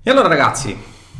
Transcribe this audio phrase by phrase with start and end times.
[0.00, 0.76] E allora ragazzi,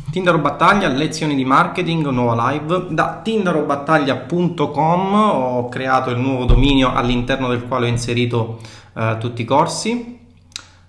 [0.09, 2.87] Tindaro Battaglia, lezioni di marketing, nuova live.
[2.89, 8.59] Da tindarobattaglia.com ho creato il nuovo dominio all'interno del quale ho inserito
[8.95, 10.17] eh, tutti i corsi.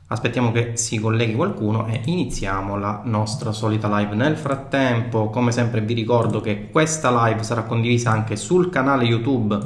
[0.06, 4.14] Aspettiamo che si colleghi qualcuno e iniziamo la nostra solita live.
[4.14, 9.58] Nel frattempo, come sempre vi ricordo che questa live sarà condivisa anche sul canale YouTube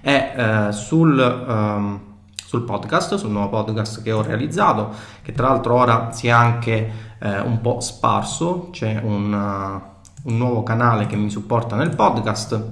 [0.00, 1.44] e eh, sul...
[1.48, 2.10] Um,
[2.52, 6.92] sul podcast, sul nuovo podcast che ho realizzato, che tra l'altro ora si è anche
[7.18, 12.68] eh, un po' sparso, c'è un, uh, un, nuovo canale che mi supporta nel podcast,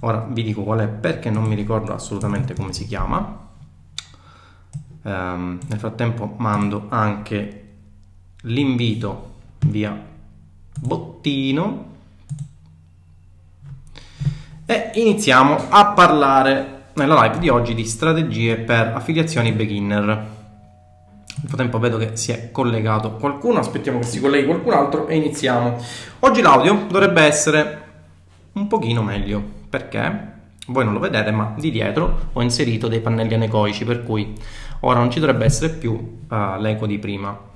[0.00, 3.46] ora vi dico qual è perché non mi ricordo assolutamente come si chiama.
[5.02, 7.74] Um, nel frattempo mando anche
[8.44, 9.34] l'invito
[9.66, 9.94] via
[10.80, 11.84] bottino.
[14.64, 20.04] E iniziamo a parlare nella live di oggi di strategie per affiliazioni beginner.
[20.04, 25.16] Nel frattempo vedo che si è collegato qualcuno, aspettiamo che si colleghi qualcun altro e
[25.16, 25.76] iniziamo.
[26.20, 27.82] Oggi l'audio dovrebbe essere
[28.54, 29.40] un pochino meglio,
[29.70, 30.32] perché
[30.66, 34.34] voi non lo vedete, ma di dietro ho inserito dei pannelli anecoici, per cui
[34.80, 37.46] ora non ci dovrebbe essere più uh, l'eco di prima.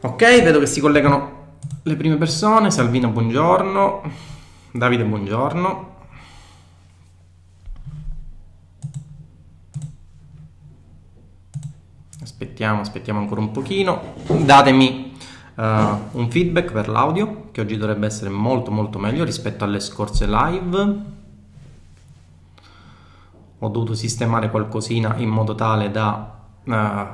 [0.00, 1.42] Ok, vedo che si collegano
[1.84, 2.70] le prime persone.
[2.70, 4.02] Salvino, buongiorno.
[4.76, 5.92] Davide, buongiorno.
[12.20, 14.14] Aspettiamo, aspettiamo ancora un pochino.
[14.26, 15.16] Datemi
[15.54, 20.26] uh, un feedback per l'audio, che oggi dovrebbe essere molto molto meglio rispetto alle scorse
[20.26, 21.02] live.
[23.60, 27.06] Ho dovuto sistemare qualcosina in modo tale da uh,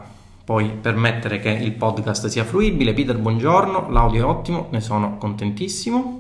[0.46, 2.94] poi permettere che il podcast sia fruibile.
[2.94, 6.19] Peter, buongiorno, l'audio è ottimo, ne sono contentissimo.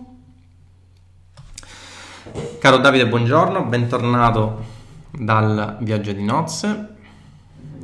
[2.32, 4.64] Caro Davide, buongiorno, bentornato
[5.10, 6.96] dal viaggio di nozze.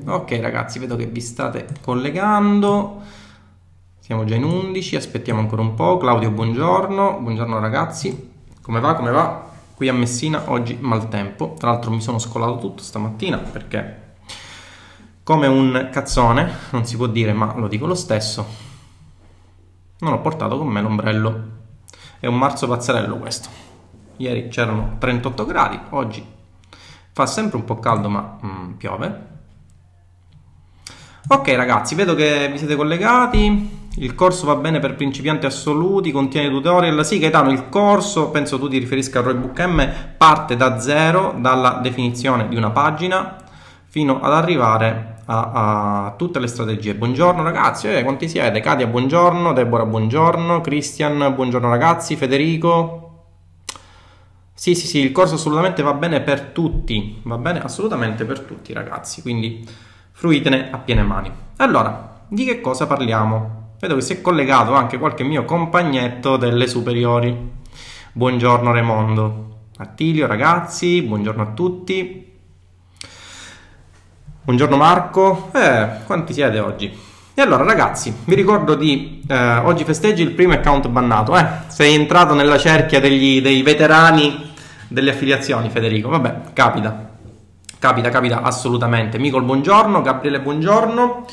[0.06, 3.03] Ok ragazzi, vedo che vi state collegando.
[3.98, 5.97] Siamo già in 11, aspettiamo ancora un po'.
[5.97, 7.19] Claudio, buongiorno.
[7.20, 8.30] Buongiorno ragazzi.
[8.62, 8.94] Come va?
[8.94, 9.48] Come va?
[9.75, 11.56] Qui a Messina oggi maltempo.
[11.59, 14.15] Tra l'altro mi sono scolato tutto stamattina perché
[15.25, 18.47] come un cazzone, non si può dire, ma lo dico lo stesso.
[19.98, 21.54] Non ho portato con me l'ombrello.
[22.21, 23.48] È un marzo pazzerello questo.
[24.19, 26.25] Ieri c'erano 38 gradi, oggi
[27.12, 29.34] fa sempre un po' caldo ma mm, piove.
[31.28, 33.84] Ok ragazzi, vedo che vi siete collegati.
[33.99, 37.04] Il corso va bene per principianti assoluti, contiene tutorial.
[37.04, 41.81] Sì, Gaetano, il corso, penso tu ti riferisca al Roybook M, parte da zero, dalla
[41.83, 43.38] definizione di una pagina,
[43.87, 46.94] fino ad arrivare a, a tutte le strategie.
[46.94, 48.60] Buongiorno ragazzi, eh, quanti siete?
[48.60, 53.06] Katia, buongiorno, Deborah, buongiorno, Christian, buongiorno ragazzi, Federico,
[54.59, 58.72] sì, sì, sì, il corso assolutamente va bene per tutti, va bene assolutamente per tutti
[58.72, 59.62] ragazzi, quindi
[60.12, 61.31] fruitene a piene mani.
[61.59, 63.75] Allora, di che cosa parliamo?
[63.78, 67.37] Vedo che si è collegato anche qualche mio compagnetto delle superiori.
[68.12, 72.33] Buongiorno Raimondo, Attilio ragazzi, buongiorno a tutti.
[74.43, 76.99] Buongiorno Marco, eh, quanti siete oggi?
[77.34, 81.47] E allora ragazzi, vi ricordo di eh, oggi festeggi il primo account bannato, eh?
[81.66, 84.46] Sei entrato nella cerchia degli, dei veterani
[84.88, 86.08] delle affiliazioni, Federico.
[86.08, 87.14] Vabbè, capita.
[87.78, 89.19] Capita, capita assolutamente.
[89.19, 90.02] Micol, buongiorno.
[90.02, 91.24] Gabriele, buongiorno.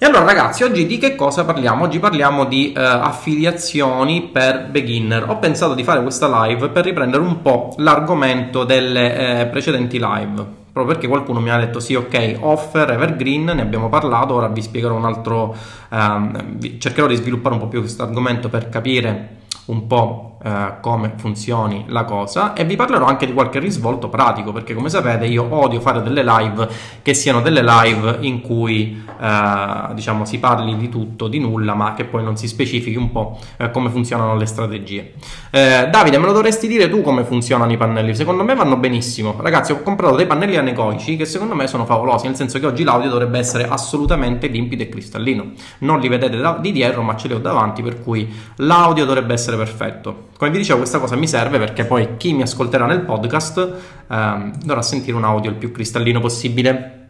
[0.00, 1.84] E allora ragazzi, oggi di che cosa parliamo?
[1.84, 5.28] Oggi parliamo di eh, affiliazioni per beginner.
[5.28, 10.58] Ho pensato di fare questa live per riprendere un po' l'argomento delle eh, precedenti live
[10.78, 14.62] proprio perché qualcuno mi ha detto sì ok offer evergreen ne abbiamo parlato ora vi
[14.62, 15.56] spiegherò un altro
[15.90, 21.14] ehm, cercherò di sviluppare un po' più questo argomento per capire un po' eh, come
[21.16, 25.46] funzioni la cosa e vi parlerò anche di qualche risvolto pratico perché come sapete io
[25.50, 26.68] odio fare delle live
[27.02, 31.94] che siano delle live in cui eh, diciamo si parli di tutto, di nulla ma
[31.94, 35.14] che poi non si specifichi un po' eh, come funzionano le strategie.
[35.50, 38.14] Eh, Davide me lo dovresti dire tu come funzionano i pannelli.
[38.14, 39.34] Secondo me vanno benissimo.
[39.40, 42.84] Ragazzi ho comprato dei pannelli anecoici che secondo me sono favolosi nel senso che oggi
[42.84, 45.52] l'audio dovrebbe essere assolutamente limpido e cristallino.
[45.78, 49.32] Non li vedete da, di dietro ma ce li ho davanti per cui l'audio dovrebbe
[49.32, 53.00] essere perfetto come vi dicevo, questa cosa mi serve perché poi chi mi ascolterà nel
[53.00, 53.74] podcast
[54.08, 57.08] ehm, dovrà sentire un audio il più cristallino possibile.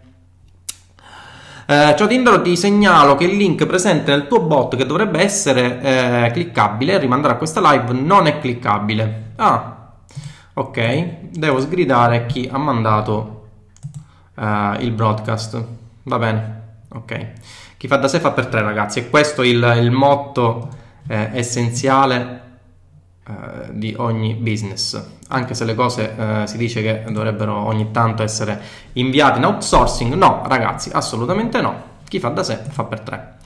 [1.67, 5.79] Eh, ciao Tindaro, ti segnalo che il link presente nel tuo bot che dovrebbe essere
[5.83, 9.33] eh, cliccabile, rimandare a questa live, non è cliccabile.
[9.37, 9.91] Ah,
[10.55, 13.49] ok, devo sgridare chi ha mandato
[14.39, 15.63] eh, il broadcast.
[16.05, 16.63] Va bene,
[16.95, 17.27] ok.
[17.77, 20.71] Chi fa da sé fa per tre ragazzi e questo è il, il motto
[21.07, 22.38] eh, essenziale
[23.29, 28.23] eh, di ogni business, anche se le cose eh, si dice che dovrebbero ogni tanto
[28.23, 28.59] essere
[28.95, 31.83] inviate in outsourcing, no ragazzi, assolutamente no.
[32.09, 33.37] chi fa da sé fa per tre.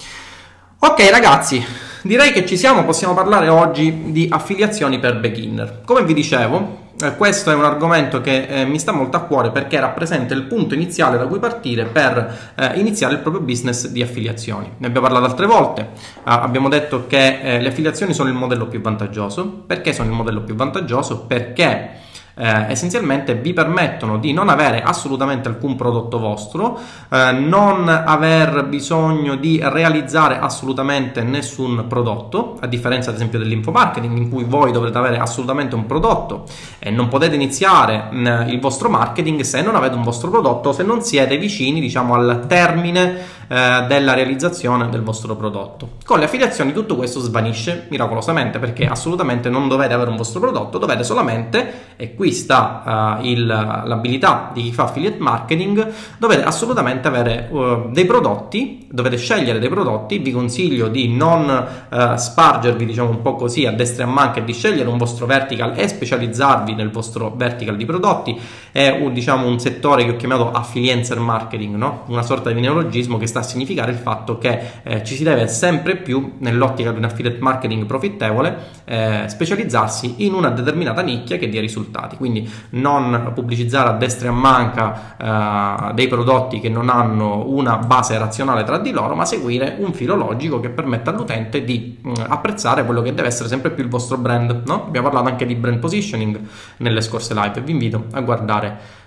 [0.79, 1.65] Ok ragazzi,
[2.03, 5.83] direi che ci siamo, possiamo parlare oggi di affiliazioni per beginner.
[5.85, 9.81] Come vi dicevo, questo è un argomento che eh, mi sta molto a cuore perché
[9.81, 14.73] rappresenta il punto iniziale da cui partire per eh, iniziare il proprio business di affiliazioni.
[14.79, 15.89] Ne abbiamo parlato altre volte,
[16.25, 19.65] ah, abbiamo detto che eh, le affiliazioni sono il modello più vantaggioso.
[19.67, 21.25] Perché sono il modello più vantaggioso?
[21.27, 22.01] Perché
[22.35, 26.79] eh, essenzialmente vi permettono di non avere assolutamente alcun prodotto vostro,
[27.11, 34.31] eh, non aver bisogno di realizzare assolutamente nessun prodotto, a differenza ad esempio dell'infomarketing in
[34.31, 36.45] cui voi dovrete avere assolutamente un prodotto
[36.79, 40.73] e non potete iniziare mh, mm, il vostro marketing se non avete un vostro prodotto,
[40.73, 45.97] se non siete vicini diciamo al termine eh, della realizzazione del vostro prodotto.
[46.07, 50.79] Con le affiliazioni tutto questo svanisce miracolosamente perché assolutamente non dovete avere un vostro prodotto,
[50.79, 57.09] dovete solamente, e qui sta uh, il, l'abilità di chi fa affiliate marketing, dovete assolutamente
[57.09, 61.49] avere uh, dei prodotti, dovete scegliere dei prodotti, vi consiglio di non
[61.89, 64.99] uh, spargervi diciamo un po' così a destra e a manca e di scegliere un
[64.99, 68.39] vostro vertical e specializzarvi nel vostro vertical di prodotti,
[68.73, 72.05] è un, diciamo, un settore che ho chiamato affiliencer marketing, no?
[72.09, 75.47] una sorta di neologismo che sta a significare il fatto che eh, ci si deve
[75.49, 81.49] sempre più, nell'ottica di un affiliate marketing profittevole, eh, specializzarsi in una determinata nicchia che
[81.49, 82.17] dia risultati.
[82.17, 87.77] Quindi non pubblicizzare a destra e a manca eh, dei prodotti che non hanno una
[87.77, 92.09] base razionale tra di loro, ma seguire un filo logico che permetta all'utente di mh,
[92.09, 94.63] mm, apprezzare quello che deve essere sempre più il vostro brand.
[94.67, 94.87] No?
[94.87, 96.41] Abbiamo parlato anche di brand positioning
[96.79, 98.62] nelle scorse live vi invito a guardare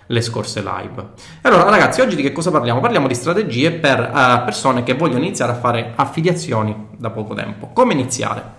[0.07, 1.09] le scorse live.
[1.41, 2.79] Allora ragazzi, oggi di che cosa parliamo?
[2.79, 7.69] Parliamo di strategie per uh, persone che vogliono iniziare a fare affiliazioni da poco tempo.
[7.73, 8.53] Come iniziare?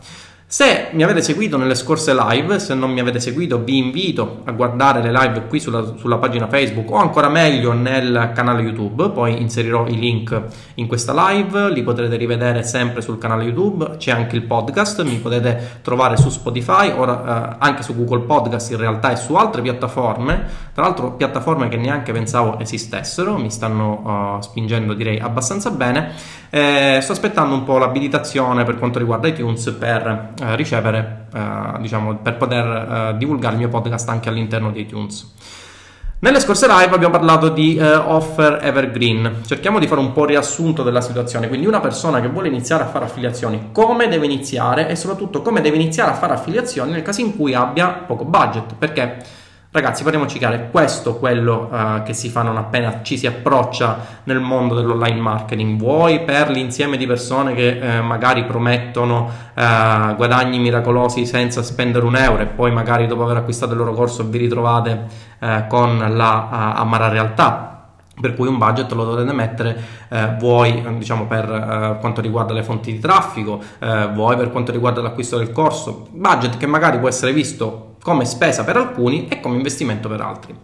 [0.49, 4.53] Se mi avete seguito nelle scorse live, se non mi avete seguito vi invito a
[4.53, 9.41] guardare le live qui sulla, sulla, pagina Facebook o ancora meglio nel canale YouTube, poi
[9.41, 10.41] inserirò i link
[10.75, 15.17] in questa live, li potrete rivedere sempre sul canale YouTube, c'è anche il podcast, mi
[15.17, 19.63] potete trovare su Spotify, ora eh, anche su Google Podcast in realtà e su altre
[19.63, 26.13] piattaforme, tra l'altro piattaforme che neanche pensavo esistessero, mi stanno uh, spingendo direi abbastanza bene,
[26.51, 32.17] eh, sto aspettando un po' l'abilitazione per quanto riguarda iTunes per eh, ricevere, eh, diciamo,
[32.17, 35.35] per poter eh, divulgare il mio podcast anche all'interno di iTunes.
[36.19, 39.43] Nelle scorse live abbiamo parlato di uh, offer evergreen.
[39.44, 41.47] Cerchiamo di fare un po' riassunto della situazione.
[41.47, 45.61] Quindi, una persona che vuole iniziare a fare affiliazioni, come deve iniziare e soprattutto come
[45.61, 48.77] deve iniziare a fare affiliazioni nel caso in cui abbia poco budget.
[48.79, 49.19] Perché
[49.76, 54.40] Ragazzi, parliamoci chiaro, questo quello uh, che si fa non appena ci si approccia nel
[54.40, 55.78] mondo dell'online marketing.
[55.78, 62.17] Vuoi per l'insieme di persone che uh, magari promettono uh, guadagni miracolosi senza spendere un
[62.17, 65.34] euro e poi magari dopo aver acquistato il loro corso vi ritrovate
[65.69, 67.76] con la amara realtà
[68.19, 69.78] per cui un budget lo dovete mettere
[70.08, 74.73] eh, vuoi diciamo per eh, quanto riguarda le fonti di traffico, eh, vuoi per quanto
[74.73, 79.41] riguarda l'acquisto del corso, budget che magari può essere visto come spesa per alcuni e
[79.41, 80.55] come investimento per altri.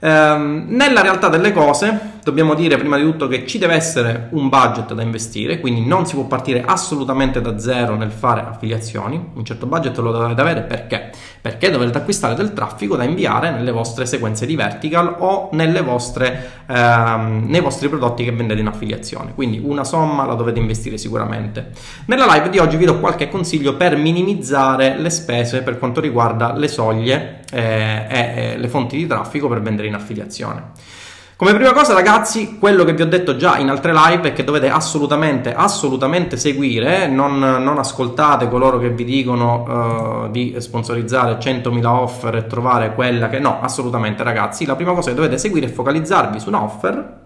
[0.00, 4.50] Ehm, nella realtà delle cose dobbiamo dire prima di tutto che ci deve essere un
[4.50, 9.44] budget da investire, quindi non si può partire assolutamente da zero nel fare affiliazioni, un
[9.46, 11.10] certo budget lo dovete avere perché?
[11.40, 15.48] Perché dovete acquistare del traffico da inviare nelle vostre sequenze di vertical o
[15.82, 20.98] vostre, ehm, nei vostri prodotti che vendete in affiliazione, quindi una somma la dovete investire
[20.98, 21.70] sicuramente.
[22.06, 26.52] Nella live di oggi vi do qualche consiglio per minimizzare le spese per quanto riguarda
[26.52, 30.96] le soglie eh, e le fonti di traffico per vendere in affiliazione.
[31.38, 34.42] Come prima cosa, ragazzi, quello che vi ho detto già in altre live è che
[34.42, 41.86] dovete assolutamente, assolutamente seguire, non, non ascoltate coloro che vi dicono uh, di sponsorizzare 100.000
[41.86, 43.38] offer e trovare quella che...
[43.38, 47.20] No, assolutamente, ragazzi, la prima cosa che dovete seguire è focalizzarvi su un'offer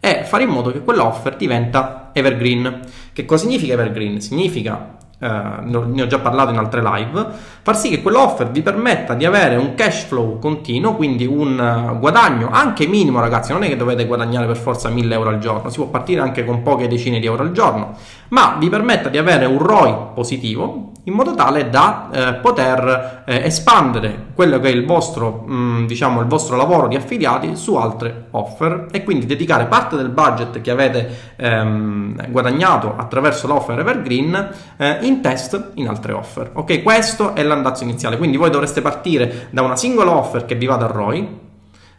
[0.00, 2.80] e fare in modo che quell'offer diventa evergreen.
[3.12, 4.22] Che cosa significa evergreen?
[4.22, 7.26] Significa Uh, ne ho già parlato in altre live,
[7.62, 11.98] far sì che quell'offer vi permetta di avere un cash flow continuo, quindi un uh,
[11.98, 13.52] guadagno anche minimo, ragazzi.
[13.52, 16.44] Non è che dovete guadagnare per forza 1000 euro al giorno, si può partire anche
[16.44, 17.96] con poche decine di euro al giorno,
[18.28, 23.44] ma vi permetta di avere un ROI positivo in modo tale da eh, poter eh,
[23.44, 27.74] espandere quello che è il vostro, mh, mm, diciamo, il vostro lavoro di affiliati su
[27.76, 34.50] altre offer e quindi dedicare parte del budget che avete ehm, guadagnato attraverso l'offer Evergreen
[34.76, 36.50] eh, in test in altre offer.
[36.52, 40.66] Ok, questo è l'andazzo iniziale, quindi voi dovreste partire da una singola offer che vi
[40.66, 41.46] vada a ROI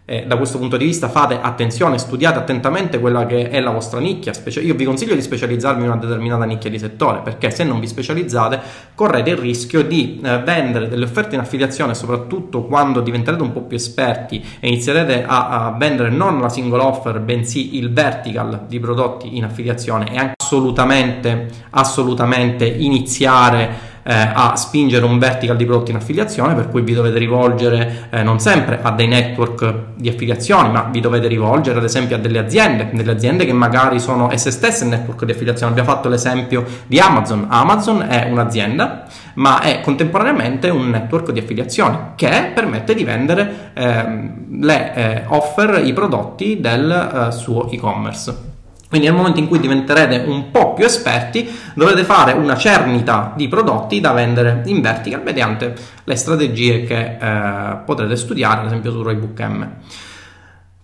[0.09, 3.99] eh, da questo punto di vista fate attenzione, studiate attentamente quella che è la vostra
[3.99, 4.33] nicchia.
[4.61, 7.85] Io vi consiglio di specializzarvi in una determinata nicchia di settore, perché se non vi
[7.85, 8.59] specializzate
[8.95, 13.61] correte il rischio di eh, vendere delle offerte in affiliazione, soprattutto quando diventerete un po'
[13.61, 18.79] più esperti e inizierete a, a vendere non la single offer, bensì il vertical di
[18.79, 25.91] prodotti in affiliazione e anche assolutamente, assolutamente iniziare eh, a spingere un vertical di prodotti
[25.91, 30.69] in affiliazione, per cui vi dovete rivolgere eh, non sempre a dei network di affiliazioni,
[30.69, 34.51] ma vi dovete rivolgere ad esempio a delle aziende, delle aziende che magari sono esse
[34.51, 35.71] stesse network di affiliazione.
[35.71, 37.45] Abbiamo fatto l'esempio di Amazon.
[37.49, 44.31] Amazon è un'azienda, ma è contemporaneamente un network di affiliazioni che permette di vendere eh,
[44.51, 48.57] le offer, i prodotti del eh, suo e-commerce.
[48.89, 53.47] Quindi nel momento in cui diventerete un po' più esperti, dovrete fare una cernita di
[53.47, 59.03] prodotti da vendere in vertical mediante le strategie che eh, potrete studiare, ad esempio su
[59.03, 59.67] Roybook M.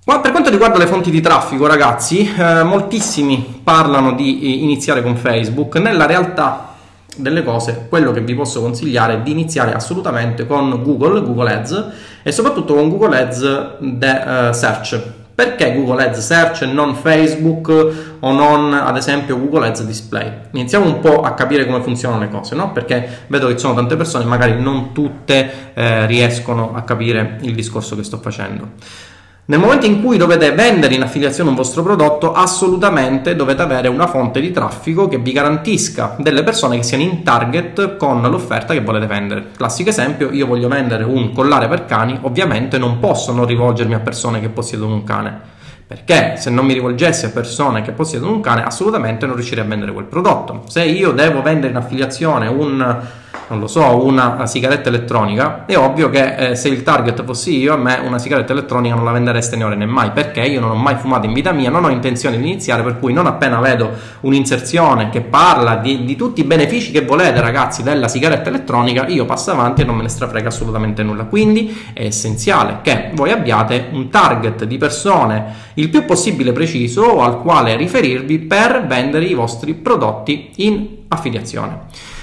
[0.05, 5.15] Ma per quanto riguarda le fonti di traffico, ragazzi, eh, moltissimi parlano di iniziare con
[5.15, 5.77] Facebook.
[5.77, 6.75] Nella realtà
[7.15, 11.88] delle cose, quello che vi posso consigliare è di iniziare assolutamente con Google, Google Ads
[12.21, 17.70] e soprattutto con Google Ads de, uh, Search perché Google Ads Search e non Facebook
[18.22, 20.32] o non ad esempio Google Ads Display?
[20.51, 22.72] Iniziamo un po' a capire come funzionano le cose, no?
[22.72, 27.54] Perché vedo che ci sono tante persone, magari non tutte eh, riescono a capire il
[27.54, 28.70] discorso che sto facendo.
[29.47, 34.07] Nel momento in cui dovete vendere in affiliazione un vostro prodotto, assolutamente dovete avere una
[34.07, 38.81] fonte di traffico che vi garantisca delle persone che siano in target con l'offerta che
[38.81, 39.51] volete vendere.
[39.55, 43.99] Classico esempio, io voglio vendere un collare per cani, ovviamente non posso non rivolgermi a
[43.99, 45.53] persone che possiedono un cane.
[45.88, 49.68] Perché se non mi rivolgessi a persone che possiedono un cane, assolutamente non riuscirei a
[49.68, 50.63] vendere quel prodotto.
[50.68, 53.04] Se io devo vendere in affiliazione un
[53.65, 58.00] so, una sigaretta elettronica, è ovvio che eh, se il target fossi io, a me
[58.04, 60.96] una sigaretta elettronica non la vendereste né ora né mai, perché io non ho mai
[60.96, 65.10] fumato in vita mia, non ho intenzione di iniziare, per cui non appena vedo un'inserzione
[65.10, 69.51] che parla di, di tutti i benefici che volete, ragazzi, della sigaretta elettronica, io passo
[69.51, 71.25] avanti e non me ne strafrega assolutamente nulla.
[71.25, 77.41] Quindi è essenziale che voi abbiate un target di persone il più possibile preciso al
[77.41, 82.13] quale riferirvi per vendere i vostri prodotti in affiliazione.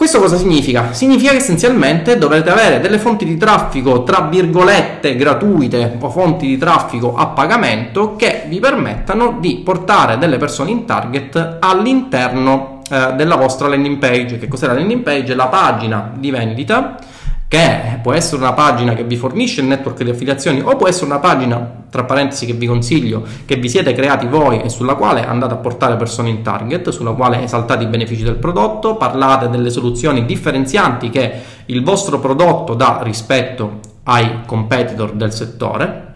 [0.00, 0.94] Questo cosa significa?
[0.94, 6.56] Significa che essenzialmente dovrete avere delle fonti di traffico tra virgolette gratuite o fonti di
[6.56, 13.36] traffico a pagamento che vi permettano di portare delle persone in target all'interno eh, della
[13.36, 14.38] vostra landing page.
[14.38, 15.34] Che cos'è la landing page?
[15.34, 16.96] La pagina di vendita
[17.50, 21.06] che può essere una pagina che vi fornisce il network di affiliazioni o può essere
[21.06, 25.26] una pagina, tra parentesi, che vi consiglio, che vi siete creati voi e sulla quale
[25.26, 29.68] andate a portare persone in target, sulla quale esaltate i benefici del prodotto, parlate delle
[29.70, 31.32] soluzioni differenzianti che
[31.66, 36.06] il vostro prodotto dà rispetto ai competitor del settore,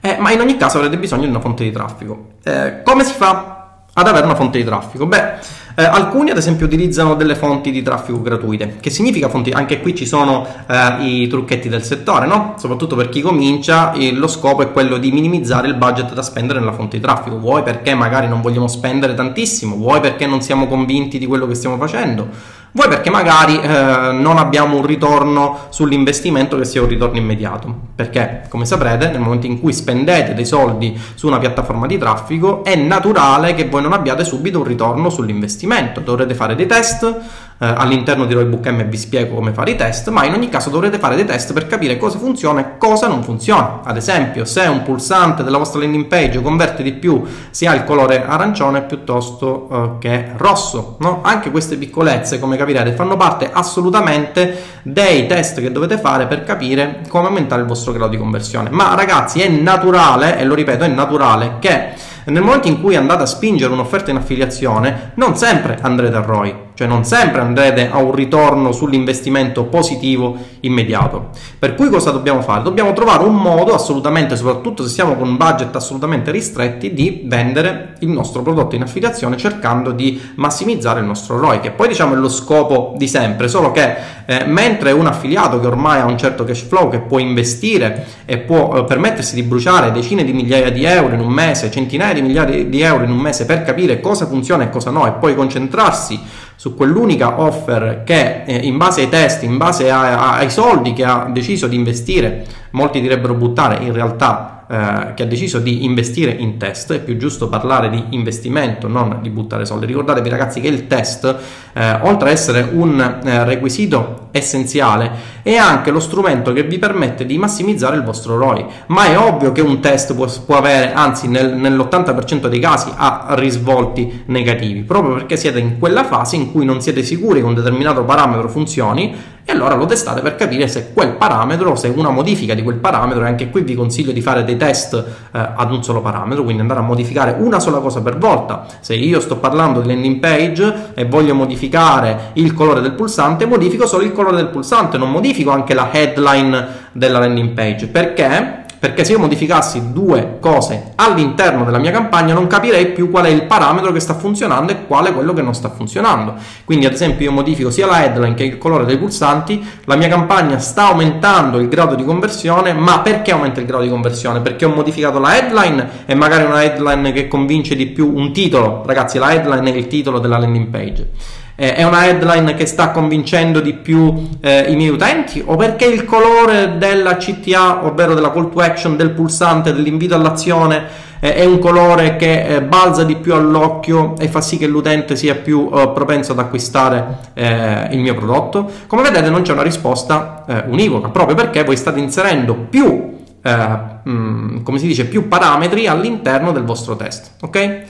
[0.00, 2.36] eh, ma in ogni caso avrete bisogno di una fonte di traffico.
[2.42, 3.61] Eh, come si fa
[3.94, 5.06] ad avere una fonte di traffico?
[5.06, 9.80] Beh, eh, alcuni ad esempio utilizzano delle fonti di traffico gratuite, che significa fonti, anche
[9.80, 12.54] qui ci sono eh, i trucchetti del settore, no?
[12.58, 16.58] soprattutto per chi comincia, eh, lo scopo è quello di minimizzare il budget da spendere
[16.58, 20.66] nella fonte di traffico, vuoi perché magari non vogliamo spendere tantissimo, vuoi perché non siamo
[20.66, 26.56] convinti di quello che stiamo facendo Vuoi perché magari eh, non abbiamo un ritorno sull'investimento
[26.56, 27.74] che sia un ritorno immediato.
[27.94, 32.64] Perché, come saprete, nel momento in cui spendete dei soldi su una piattaforma di traffico,
[32.64, 36.00] è naturale che voi non abbiate subito un ritorno sull'investimento.
[36.00, 37.14] Dovrete fare dei test,
[37.62, 40.68] eh, all'interno di Roybook M vi spiego come fare i test, ma in ogni caso
[40.68, 43.82] dovrete fare dei test per capire cosa funziona e cosa non funziona.
[43.84, 47.84] Ad esempio, se un pulsante della vostra landing page converte di più se ha il
[47.84, 50.96] colore arancione piuttosto eh, che rosso.
[50.98, 51.20] No?
[51.22, 57.02] Anche queste piccolezze, come capirete, fanno parte assolutamente dei test che dovete fare per capire
[57.06, 58.70] come aumentare il vostro grado di conversione.
[58.70, 63.22] Ma ragazzi, è naturale, e lo ripeto, è naturale che nel momento in cui andate
[63.22, 67.98] a spingere un'offerta in affiliazione, non sempre andrete a ROI, cioè non sempre andrete a
[67.98, 71.30] un ritorno sull'investimento positivo immediato.
[71.58, 72.62] Per cui cosa dobbiamo fare?
[72.62, 77.94] Dobbiamo trovare un modo, assolutamente, soprattutto se siamo con un budget assolutamente ristretti, di vendere
[78.00, 82.16] il nostro prodotto in affiliazione cercando di massimizzare il nostro ROI, che poi diciamo è
[82.16, 86.44] lo scopo di sempre, solo che eh, mentre un affiliato che ormai ha un certo
[86.44, 90.84] cash flow, che può investire e può eh, permettersi di bruciare decine di migliaia di
[90.84, 94.26] euro in un mese, centinaia di miliardi di euro in un mese per capire cosa
[94.26, 96.20] funziona e cosa no e poi concentrarsi
[96.56, 100.92] su quell'unica offer che eh, in base ai test, in base a, a, ai soldi
[100.92, 105.84] che ha deciso di investire, molti direbbero buttare, in realtà eh, che ha deciso di
[105.84, 109.84] investire in test, è più giusto parlare di investimento, non di buttare soldi.
[109.84, 111.26] Ricordatevi ragazzi che il test,
[111.74, 115.10] eh, oltre ad essere un eh, requisito essenziale,
[115.42, 118.64] è anche lo strumento che vi permette di massimizzare il vostro ROI.
[118.86, 123.26] Ma è ovvio che un test può, può avere, anzi nel, nell'80% dei casi ha
[123.36, 127.54] risvolti negativi, proprio perché siete in quella fase in cui non siete sicuri che un
[127.54, 132.54] determinato parametro funzioni e allora lo testate per capire se quel parametro, se una modifica
[132.54, 135.82] di quel parametro, e anche qui vi consiglio di fare dei test eh, ad un
[135.82, 138.66] solo parametro, quindi andare a modificare una sola cosa per volta.
[138.80, 143.86] Se io sto parlando di landing page e voglio modificare il colore del pulsante, modifico
[143.86, 147.88] solo il colore del pulsante, non modifico anche la headline della landing page.
[147.88, 148.61] Perché?
[148.82, 153.28] Perché se io modificassi due cose all'interno della mia campagna non capirei più qual è
[153.28, 156.34] il parametro che sta funzionando e quale è quello che non sta funzionando.
[156.64, 160.08] Quindi ad esempio io modifico sia la headline che il colore dei pulsanti, la mia
[160.08, 164.40] campagna sta aumentando il grado di conversione, ma perché aumenta il grado di conversione?
[164.40, 168.82] Perché ho modificato la headline e magari una headline che convince di più un titolo,
[168.84, 172.90] ragazzi la headline è il titolo della landing page eh, è una headline che sta
[172.90, 178.30] convincendo di più eh, i miei utenti o perché il colore della CTA, ovvero della
[178.30, 183.16] call to action del pulsante dell'invito all'azione eh, è un colore che eh, balza di
[183.16, 188.00] più all'occhio e fa sì che l'utente sia più eh, propenso ad acquistare eh, il
[188.00, 188.70] mio prodotto?
[188.86, 194.62] Come vedete non c'è una risposta univoca, proprio perché voi state inserendo più mh, mm,
[194.62, 197.82] come si dice, più parametri all'interno del vostro test, ok?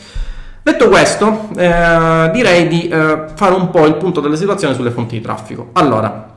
[0.63, 5.17] Detto questo, eh, direi di eh, fare un po' il punto della situazione sulle fonti
[5.17, 5.71] di traffico.
[5.73, 6.29] Allora,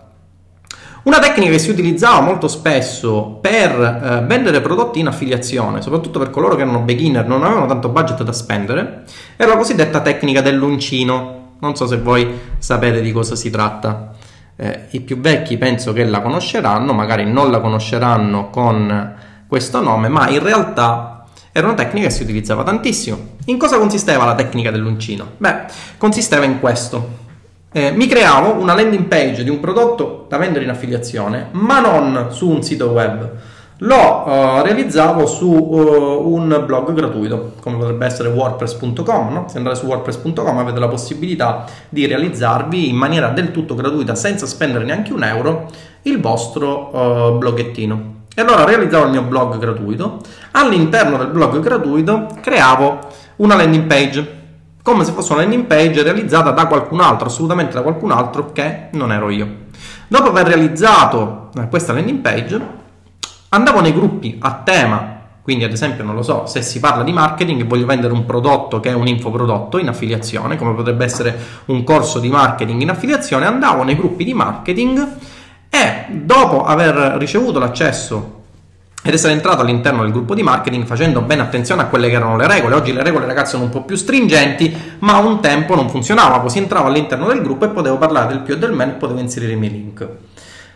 [1.03, 6.31] una tecnica che si utilizzava molto spesso per eh, vendere prodotti in affiliazione, soprattutto per
[6.31, 9.03] coloro che erano beginner, non avevano tanto budget da spendere,
[9.35, 11.53] era la cosiddetta tecnica dell'uncino.
[11.59, 12.27] Non so se voi
[12.57, 14.11] sapete di cosa si tratta.
[14.55, 19.13] Eh, I più vecchi penso che la conosceranno, magari non la conosceranno con
[19.47, 21.14] questo nome, ma in realtà
[21.57, 23.17] era una tecnica che si utilizzava tantissimo.
[23.45, 25.25] In cosa consisteva la tecnica dell'uncino?
[25.37, 25.55] Beh,
[25.97, 27.23] consisteva in questo.
[27.71, 32.27] Eh, mi creavo una landing page di un prodotto da vendere in affiliazione, ma non
[32.31, 33.31] su un sito web.
[33.77, 39.31] Lo uh, realizzavo su uh, un blog gratuito, come potrebbe essere wordpress.com.
[39.31, 39.45] No?
[39.47, 44.45] Se andate su wordpress.com avete la possibilità di realizzarvi in maniera del tutto gratuita, senza
[44.45, 45.69] spendere neanche un euro,
[46.01, 48.23] il vostro uh, bloggettino.
[48.37, 50.19] E allora realizzavo il mio blog gratuito,
[50.51, 52.99] all'interno del blog gratuito creavo
[53.37, 54.43] una landing page,
[54.83, 58.89] come se fosse una landing page realizzata da qualcun altro, assolutamente da qualcun altro che
[58.91, 59.47] non ero io.
[60.09, 62.61] Dopo aver realizzato eh, questa landing page,
[63.49, 67.13] andavo nei gruppi a tema quindi, ad esempio, non lo so, se si parla di
[67.13, 71.37] marketing e voglio vendere un prodotto che è un infoprodotto in affiliazione, come potrebbe essere
[71.65, 75.07] un corso di marketing in affiliazione, andavo nei gruppi di marketing
[75.75, 78.43] e dopo aver ricevuto l'accesso
[79.03, 82.37] ed essere entrato all'interno del gruppo di marketing facendo bene attenzione a quelle che erano
[82.37, 82.75] le regole.
[82.75, 86.57] Oggi le regole ragazzi sono un po' più stringenti, ma un tempo non funzionava, così
[86.57, 89.51] entravo all'interno del gruppo e potevo parlare del più e del meno e potevo inserire
[89.51, 90.07] i miei link.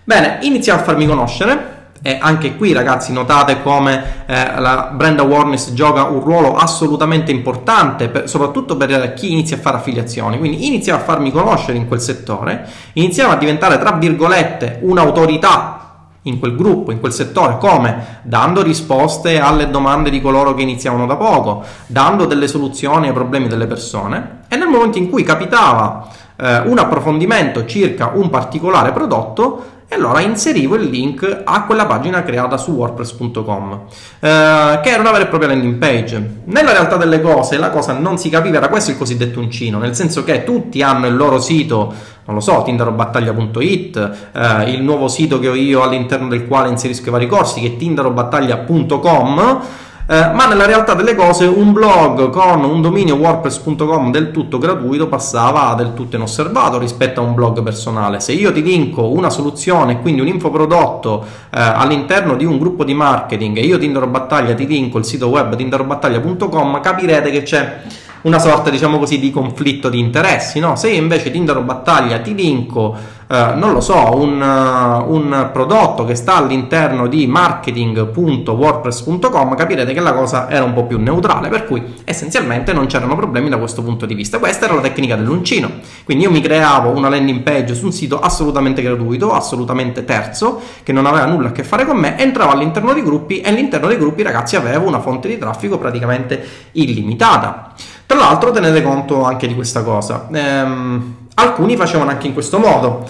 [0.04, 5.74] Bene, iniziamo a farmi conoscere e anche qui ragazzi notate come eh, la brand awareness
[5.74, 10.38] gioca un ruolo assolutamente importante, per, soprattutto per chi inizia a fare affiliazioni.
[10.38, 15.80] Quindi iniziamo a farmi conoscere in quel settore, iniziamo a diventare tra virgolette un'autorità
[16.24, 18.20] in quel gruppo, in quel settore, come?
[18.24, 23.48] Dando risposte alle domande di coloro che iniziavano da poco, dando delle soluzioni ai problemi
[23.48, 29.78] delle persone e nel momento in cui capitava eh, un approfondimento circa un particolare prodotto,
[29.92, 33.82] e allora inserivo il link a quella pagina creata su wordpress.com
[34.20, 36.42] eh, che era una vera e propria landing page.
[36.44, 39.96] Nella realtà delle cose la cosa non si capiva era questo il cosiddetto uncino nel
[39.96, 45.40] senso che tutti hanno il loro sito non lo so, tindarobattaglia.it, eh, il nuovo sito
[45.40, 49.62] che ho io all'interno del quale inserisco i vari corsi che è tindarobattaglia.com
[50.12, 55.08] eh, ma nella realtà delle cose un blog con un dominio wordpress.com del tutto gratuito
[55.08, 58.20] passava del tutto inosservato rispetto a un blog personale.
[58.20, 62.96] Se io ti linko una soluzione, quindi un infoprodotto eh, all'interno di un gruppo di
[62.96, 67.82] marketing e io Tindaro Battaglia ti linko il sito web tindarobattaglia.com, capirete che c'è
[68.22, 70.76] una sorta, diciamo così, di conflitto di interessi, no?
[70.76, 72.96] Se invece Tindaro Battaglia ti linko,
[73.32, 80.00] eh, non lo so, un, uh, un, prodotto che sta all'interno di marketing.wordpress.com, capirete che
[80.00, 83.84] la cosa era un po' più neutrale, per cui essenzialmente non c'erano problemi da questo
[83.84, 84.40] punto di vista.
[84.40, 85.70] Questa era la tecnica dell'uncino.
[86.06, 90.92] Quindi io mi creavo una landing page su un sito assolutamente gratuito, assolutamente terzo, che
[90.92, 93.98] non aveva nulla a che fare con me, entravo all'interno dei gruppi e all'interno dei
[93.98, 97.76] gruppi, ragazzi, avevo una fonte di traffico praticamente illimitata.
[98.10, 100.28] Tra l'altro tenete conto anche di questa cosa.
[100.32, 103.08] Ehm, alcuni facevano anche in questo modo.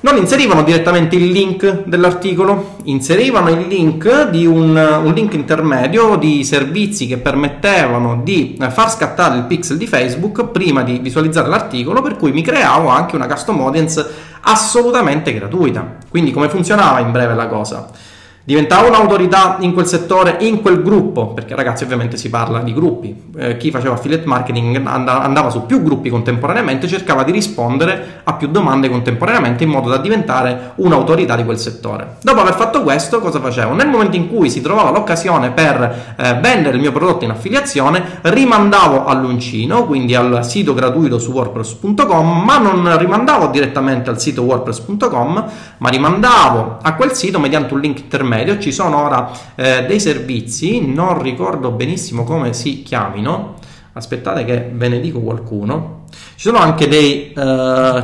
[0.00, 6.44] non inserivano direttamente il link dell'articolo, inserivano il link di un, un, link intermedio di
[6.44, 12.16] servizi che permettevano di far scattare il pixel di Facebook prima di visualizzare l'articolo, per
[12.16, 14.06] cui mi creavo anche una custom audience
[14.42, 15.96] assolutamente gratuita.
[16.10, 17.88] Quindi come funzionava in breve la cosa?
[18.50, 23.30] Diventavo un'autorità in quel settore, in quel gruppo, perché ragazzi ovviamente si parla di gruppi.
[23.38, 28.48] Eh, chi faceva affiliate marketing andava su più gruppi contemporaneamente, cercava di rispondere a più
[28.48, 32.16] domande contemporaneamente in modo da diventare un'autorità di quel settore.
[32.22, 33.72] Dopo aver fatto questo, cosa facevo?
[33.72, 38.18] Nel momento in cui si trovava l'occasione per eh, vendere il mio prodotto in affiliazione,
[38.22, 45.50] rimandavo all'uncino, quindi al sito gratuito su wordpress.com, ma non rimandavo direttamente al sito wordpress.com,
[45.78, 50.00] ma rimandavo a quel sito mediante un link intermedio intermedio ci sono ora eh, dei
[50.00, 53.54] servizi, non ricordo benissimo come si chiamino,
[53.92, 55.98] aspettate che ve ne dico qualcuno.
[56.10, 57.32] Ci sono anche dei,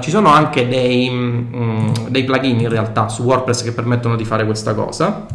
[0.01, 4.45] ci sono anche dei, um, dei, plugin in realtà su WordPress che permettono di fare
[4.45, 5.27] questa cosa.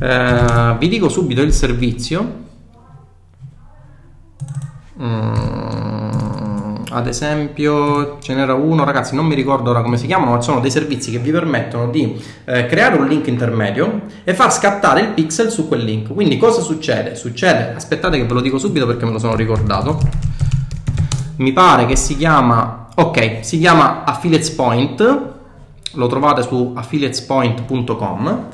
[0.00, 2.40] Uh, vi dico subito il servizio.
[5.00, 5.51] Mm
[6.92, 10.60] ad esempio ce n'era uno, ragazzi, non mi ricordo ora come si chiamano, ma sono
[10.60, 15.08] dei servizi che vi permettono di eh, creare un link intermedio e far scattare il
[15.08, 16.12] pixel su quel link.
[16.12, 17.14] Quindi cosa succede?
[17.14, 19.98] Succede, aspettate che ve lo dico subito perché me lo sono ricordato.
[21.36, 25.30] Mi pare che si chiama, ok, si chiama Affiliates Point,
[25.94, 28.48] lo trovate su affiliatespoint.com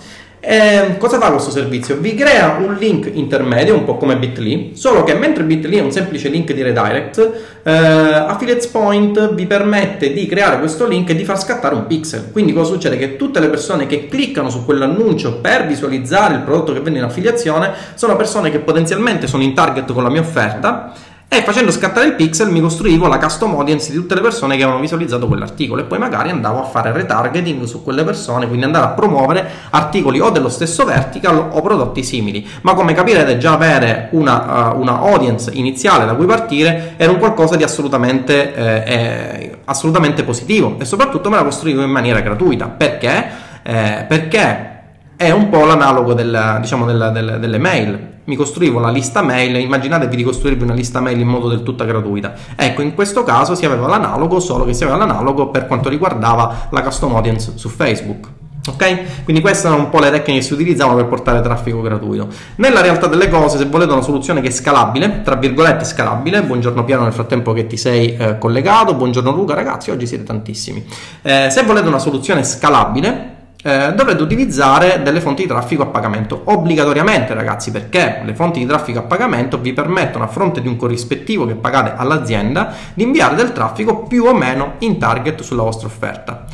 [0.51, 1.99] eh, cosa fa questo servizio?
[1.99, 5.93] Vi crea un link intermedio, un po' come Bitly, solo che mentre Bitly è un
[5.93, 7.33] semplice link di redirect,
[7.63, 12.31] eh, Affiliates Point vi permette di creare questo link e di far scattare un pixel.
[12.33, 12.97] Quindi cosa succede?
[12.97, 17.05] Che tutte le persone che cliccano su quell'annuncio per visualizzare il prodotto che vende in
[17.05, 20.95] affiliazione sono persone che potenzialmente sono in target con la mia offerta
[21.31, 24.63] e facendo scattare il pixel mi costruivo la custom audience di tutte le persone che
[24.63, 28.87] avevano visualizzato quell'articolo e poi magari andavo a fare retargeting su quelle persone, quindi andare
[28.87, 32.49] a promuovere articoli o dello stesso vertical o prodotti simili.
[32.63, 37.19] Ma come capirete già avere una, uh, una audience iniziale da cui partire era un
[37.19, 42.69] qualcosa di assolutamente, eh, eh, assolutamente positivo e soprattutto me la costruivo in maniera gratuita.
[42.69, 43.31] Perché?
[43.63, 44.78] Eh, perché
[45.19, 49.57] è un po' l'analogo del, diciamo, del, del, delle mail mi costruivo la lista mail,
[49.57, 52.35] immaginatevi di costruirvi una lista mail in modo del tutto gratuita.
[52.55, 56.69] Ecco, in questo caso si aveva l'analogo, solo che si aveva l'analogo per quanto riguardava
[56.71, 58.29] la custom audience su Facebook.
[58.69, 59.25] Ok?
[59.25, 62.29] Quindi queste erano un po' le tecniche che si utilizzavano per portare traffico gratuito.
[62.57, 66.85] Nella realtà delle cose, se volete una soluzione che è scalabile, tra virgolette scalabile, buongiorno
[66.85, 70.85] Piano nel frattempo che ti sei eh, collegato, buongiorno Luca, ragazzi, oggi siete tantissimi.
[71.23, 76.43] Eh, se volete una soluzione scalabile, eh, dovrete utilizzare delle fonti di traffico a pagamento
[76.45, 80.77] obbligatoriamente ragazzi perché le fonti di traffico a pagamento vi permettono a fronte di un
[80.77, 85.89] corrispettivo che pagate all'azienda di inviare del traffico più o meno in target sulla vostra
[85.89, 86.45] offerta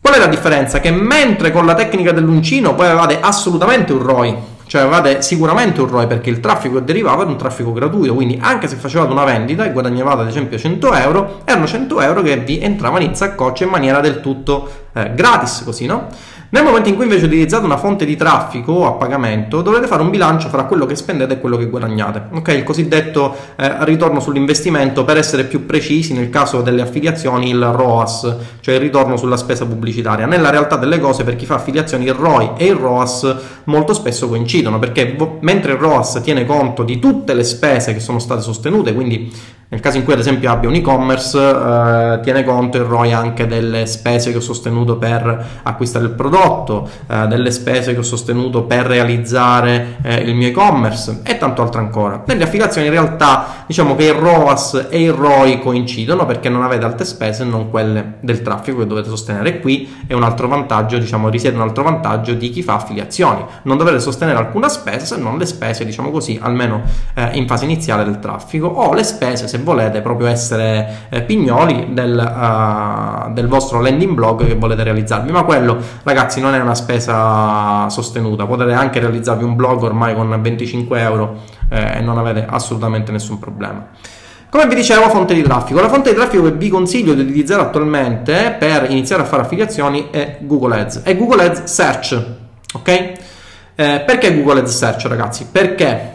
[0.00, 0.78] qual è la differenza?
[0.78, 4.36] che mentre con la tecnica dell'uncino poi avevate assolutamente un ROI
[4.72, 8.38] cioè avevate sicuramente un ROI perché il traffico che derivava da un traffico gratuito, quindi
[8.40, 12.38] anche se facevate una vendita e guadagnavate ad esempio 100 euro, erano 100 euro che
[12.38, 16.08] vi entravano in saccoccia in maniera del tutto eh, gratis, così no?
[16.54, 20.10] Nel momento in cui invece utilizzate una fonte di traffico a pagamento, dovrete fare un
[20.10, 22.24] bilancio fra quello che spendete e quello che guadagnate.
[22.30, 27.64] Ok, il cosiddetto eh, ritorno sull'investimento, per essere più precisi nel caso delle affiliazioni, il
[27.64, 30.26] ROAS, cioè il ritorno sulla spesa pubblicitaria.
[30.26, 33.34] Nella realtà delle cose, per chi fa affiliazioni, il ROI e il ROAS
[33.64, 38.18] molto spesso coincidono, perché mentre il ROAS tiene conto di tutte le spese che sono
[38.18, 39.32] state sostenute, quindi
[39.72, 43.46] nel caso in cui ad esempio abbia un e-commerce, eh, tiene conto il ROI anche
[43.46, 48.64] delle spese che ho sostenuto per acquistare il prodotto, eh, delle spese che ho sostenuto
[48.64, 52.22] per realizzare eh, il mio e-commerce e tanto altro ancora.
[52.26, 56.84] Nelle affiliazioni in realtà diciamo che il ROAS e il ROI coincidono perché non avete
[56.84, 59.60] alte spese non quelle del traffico che dovete sostenere.
[59.60, 63.42] Qui è un altro vantaggio, diciamo, risiede un altro vantaggio di chi fa affiliazioni.
[63.62, 66.82] Non dovete sostenere alcuna spesa se non le spese, diciamo così, almeno
[67.14, 71.94] eh, in fase iniziale del traffico o le spese se volete proprio essere eh, pignoli
[71.94, 75.32] del, uh, del, vostro landing blog che volete realizzarvi.
[75.32, 78.44] Ma quello, ragazzi, non è una spesa sostenuta.
[78.44, 83.38] Potete anche realizzarvi un blog ormai con 25 euro eh, e non avete assolutamente nessun
[83.38, 83.88] problema.
[84.50, 85.80] Come vi dicevo, fonte di traffico.
[85.80, 90.08] La fonte di traffico che vi consiglio di utilizzare attualmente per iniziare a fare affiliazioni
[90.10, 91.02] è Google Ads.
[91.02, 92.24] È Google Ads Search.
[92.74, 92.88] Ok?
[92.88, 95.46] Eh, perché Google Ads Search, ragazzi?
[95.50, 96.10] Perché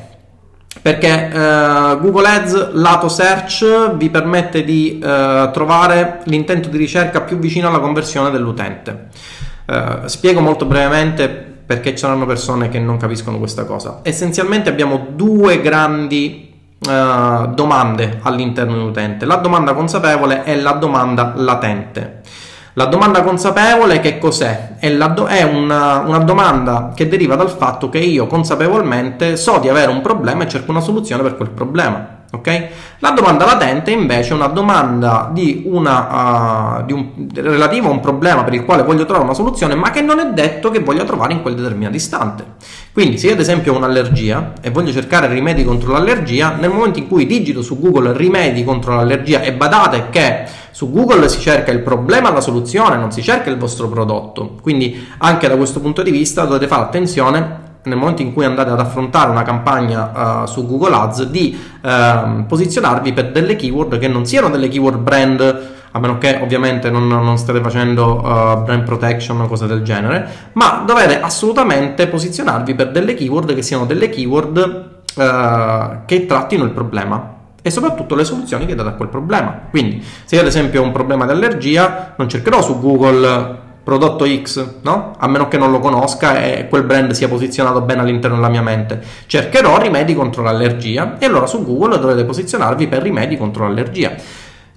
[0.79, 7.39] perché eh, Google Ads lato search vi permette di eh, trovare l'intento di ricerca più
[7.39, 9.07] vicino alla conversione dell'utente.
[9.65, 13.99] Eh, spiego molto brevemente perché ci saranno persone che non capiscono questa cosa.
[14.03, 22.21] Essenzialmente abbiamo due grandi eh, domande all'interno dell'utente, la domanda consapevole e la domanda latente.
[22.73, 24.75] La domanda consapevole che cos'è?
[24.77, 29.67] È, do- è una, una, domanda che deriva dal fatto che io consapevolmente so di
[29.67, 32.16] avere un problema e cerco una soluzione per quel problema.
[32.29, 32.67] Okay?
[32.99, 38.01] La domanda latente invece è una domanda di una, uh, di un, relativa a un
[38.01, 41.05] problema per il quale voglio trovare una soluzione, ma che non è detto che voglio
[41.05, 42.45] trovare in quel determinato istante.
[42.91, 46.99] Quindi, se io ad esempio ho un'allergia e voglio cercare rimedi contro l'allergia, nel momento
[46.99, 51.71] in cui digito su Google rimedi contro l'allergia e badate che su Google si cerca
[51.71, 54.57] il problema, la soluzione, non si cerca il vostro prodotto.
[54.61, 58.69] Quindi, anche da questo punto di vista, dovete fare attenzione nel momento in cui andate
[58.69, 64.07] ad affrontare una campagna uh, su Google Ads di uh, posizionarvi per delle keyword che
[64.07, 68.83] non siano delle keyword brand a meno che ovviamente non, non state facendo uh, brand
[68.83, 74.09] protection o cose del genere, ma dovete assolutamente posizionarvi per delle keyword che siano delle
[74.09, 79.59] keyword uh, che trattino il problema e soprattutto le soluzioni che date a quel problema.
[79.69, 84.25] Quindi, se io ad esempio ho un problema di allergia, non cercherò su Google prodotto
[84.27, 85.13] X, no?
[85.17, 88.61] A meno che non lo conosca e quel brand sia posizionato bene all'interno della mia
[88.61, 89.01] mente.
[89.27, 94.11] Cercherò rimedi contro l'allergia e allora su Google dovete posizionarvi per rimedi contro l'allergia.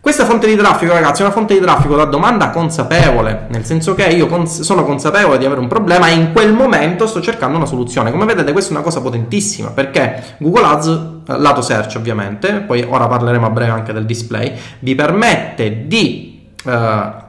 [0.00, 3.96] Questa fonte di traffico, ragazzi, è una fonte di traffico da domanda consapevole, nel senso
[3.96, 7.56] che io cons- sono consapevole di avere un problema e in quel momento sto cercando
[7.56, 8.12] una soluzione.
[8.12, 10.86] Come vedete, questa è una cosa potentissima perché Google Ads,
[11.26, 16.48] eh, lato search ovviamente, poi ora parleremo a breve anche del display, vi permette di
[16.62, 17.28] uh,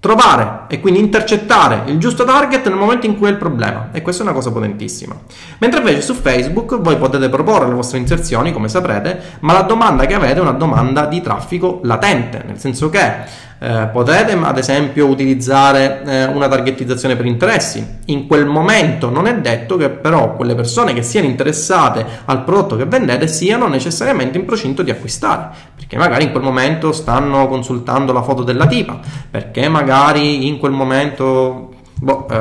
[0.00, 4.00] trovare e quindi intercettare il giusto target nel momento in cui è il problema e
[4.00, 5.16] questa è una cosa potentissima.
[5.58, 10.06] Mentre invece su Facebook voi potete proporre le vostre inserzioni, come saprete, ma la domanda
[10.06, 15.06] che avete è una domanda di traffico latente, nel senso che eh, potete ad esempio
[15.06, 17.84] utilizzare eh, una targetizzazione per interessi.
[18.06, 22.76] In quel momento non è detto che però quelle persone che siano interessate al prodotto
[22.76, 25.48] che vendete siano necessariamente in procinto di acquistare,
[25.88, 30.72] perché magari in quel momento stanno consultando la foto della tipa, perché magari in quel
[30.72, 31.70] momento
[32.00, 32.36] Boh, eh,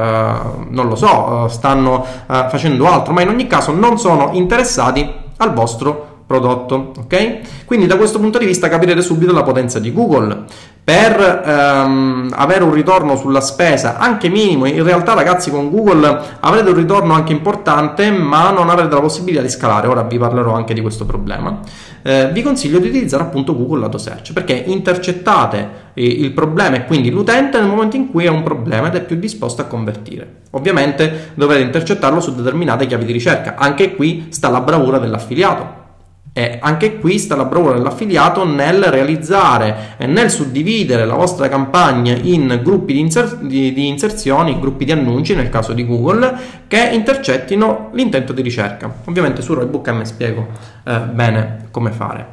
[0.69, 5.11] non lo so, eh, stanno eh, facendo altro, ma in ogni caso non sono interessati
[5.37, 7.65] al vostro prodotto, ok?
[7.65, 10.43] Quindi da questo punto di vista capirete subito la potenza di Google
[10.83, 14.65] per ehm, avere un ritorno sulla spesa anche minimo.
[14.67, 19.41] In realtà, ragazzi, con Google avrete un ritorno anche importante, ma non avrete la possibilità
[19.41, 19.87] di scalare.
[19.87, 21.59] Ora vi parlerò anche di questo problema.
[22.03, 27.09] Eh, vi consiglio di utilizzare appunto Google Lato Search perché intercettate il problema e quindi
[27.09, 30.41] l'utente nel momento in cui ha un problema ed è più disposto a convertire.
[30.51, 33.55] Ovviamente dovrete intercettarlo su determinate chiavi di ricerca.
[33.57, 35.76] Anche qui sta la bravura dell'affiliato
[36.37, 42.13] e anche qui sta la bravura dell'affiliato nel realizzare e nel suddividere la vostra campagna
[42.13, 46.31] in gruppi di, inser- di, di, inserzioni, gruppi di annunci nel caso di Google
[46.67, 48.97] che intercettino l'intento di ricerca.
[49.05, 50.49] Ovviamente su Roybook spiego
[50.83, 52.27] eh, bene come fare.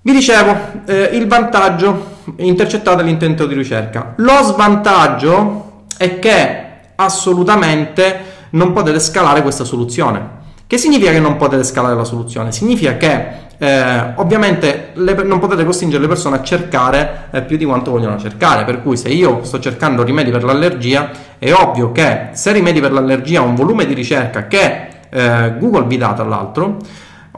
[0.00, 4.12] Vi dicevo, eh, il vantaggio, intercettate l'intento di ricerca.
[4.18, 10.36] Lo svantaggio è che assolutamente non potete scalare questa soluzione
[10.68, 12.52] che significa che non potete scalare la soluzione?
[12.52, 13.26] Significa che
[13.56, 18.18] eh, ovviamente le, non potete costringere le persone a cercare eh, più di quanto vogliono
[18.18, 18.64] cercare.
[18.64, 22.92] Per cui se io sto cercando rimedi per l'allergia, è ovvio che se rimedi per
[22.92, 26.76] l'allergia ha un volume di ricerca che eh, Google vi dà tra l'altro,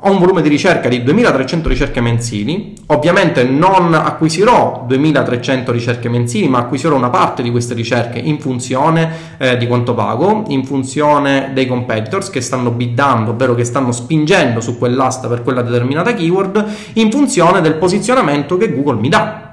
[0.03, 6.49] ho un volume di ricerca di 2300 ricerche mensili, ovviamente non acquisirò 2300 ricerche mensili,
[6.49, 11.51] ma acquisirò una parte di queste ricerche in funzione eh, di quanto pago, in funzione
[11.53, 16.65] dei competitors che stanno biddando, ovvero che stanno spingendo su quell'asta per quella determinata keyword,
[16.95, 19.49] in funzione del posizionamento che Google mi dà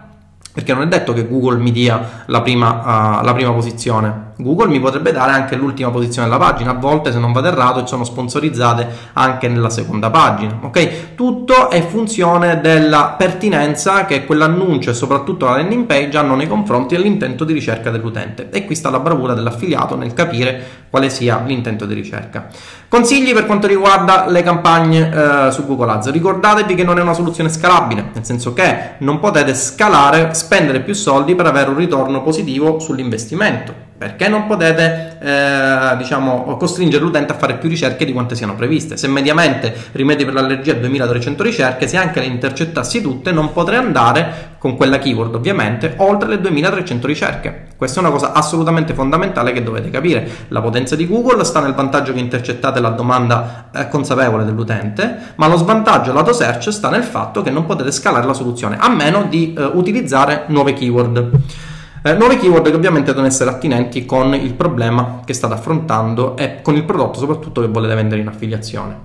[0.57, 4.26] perché non è detto che Google mi dia la prima, uh, la prima, posizione.
[4.39, 7.85] Google mi potrebbe dare anche l'ultima posizione della pagina, a volte se non vado errato
[7.87, 10.59] sono sponsorizzate anche nella seconda pagina.
[10.61, 11.15] Ok?
[11.15, 16.95] Tutto è funzione della pertinenza che quell'annuncio e soprattutto la landing page hanno nei confronti
[16.95, 18.49] dell'intento di ricerca dell'utente.
[18.51, 22.47] E qui sta la bravura dell'affiliato nel capire quale sia l'intento di ricerca.
[22.87, 26.11] Consigli per quanto riguarda le campagne eh, su Google Ads.
[26.11, 30.93] Ricordatevi che non è una soluzione scalabile, nel senso che non potete scalare, spendere più
[30.93, 37.35] soldi per avere un ritorno positivo sull'investimento perché non potete eh, diciamo, costringere l'utente a
[37.35, 38.95] fare più ricerche di quante siano previste.
[38.95, 44.55] Se mediamente rimedi per l'allergia 2300 ricerche, se anche le intercettassi tutte, non potrei andare
[44.59, 47.65] con quella keyword ovviamente oltre le 2300 ricerche.
[47.75, 50.29] Questa è una cosa assolutamente fondamentale che dovete capire.
[50.49, 55.47] La potenza di Google sta nel vantaggio che intercettate la domanda eh, consapevole dell'utente, ma
[55.47, 59.25] lo svantaggio lato search sta nel fatto che non potete scalare la soluzione a meno
[59.29, 61.75] di eh, utilizzare nuove keyword.
[62.07, 66.61] Eh, nuove keyword che ovviamente devono essere attinenti con il problema che state affrontando e
[66.61, 68.99] con il prodotto soprattutto che volete vendere in affiliazione.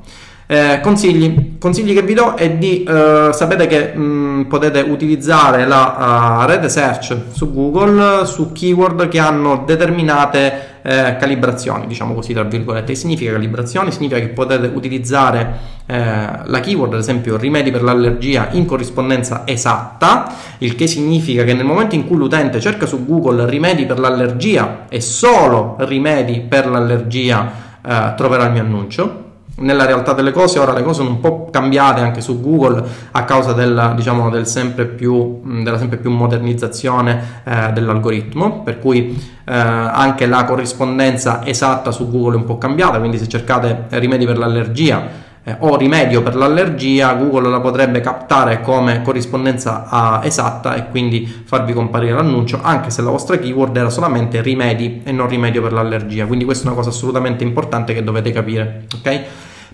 [0.53, 1.57] Eh, consigli.
[1.59, 1.95] consigli.
[1.95, 7.17] che vi do è di eh, sapete che mh, potete utilizzare la uh, rete search
[7.33, 12.93] su Google su keyword che hanno determinate eh, calibrazioni, diciamo così tra virgolette.
[12.93, 13.91] Che significa calibrazioni?
[13.93, 15.97] Significa che potete utilizzare eh,
[16.45, 21.65] la keyword, ad esempio rimedi per l'allergia in corrispondenza esatta, il che significa che nel
[21.65, 27.53] momento in cui l'utente cerca su Google rimedi per l'allergia e solo rimedi per l'allergia
[27.83, 31.49] eh, troverà il mio annuncio nella realtà delle cose, ora le cose sono un po'
[31.51, 37.43] cambiate anche su Google a causa del, diciamo, del sempre più, della sempre più modernizzazione
[37.45, 39.11] eh, dell'algoritmo, per cui
[39.45, 44.25] eh, anche la corrispondenza esatta su Google è un po' cambiata, quindi se cercate rimedi
[44.25, 50.75] per l'allergia eh, o rimedio per l'allergia, Google la potrebbe captare come corrispondenza a, esatta
[50.75, 55.29] e quindi farvi comparire l'annuncio, anche se la vostra keyword era solamente rimedi e non
[55.29, 56.27] rimedio per l'allergia.
[56.27, 59.23] Quindi questa è una cosa assolutamente importante che dovete capire, ok?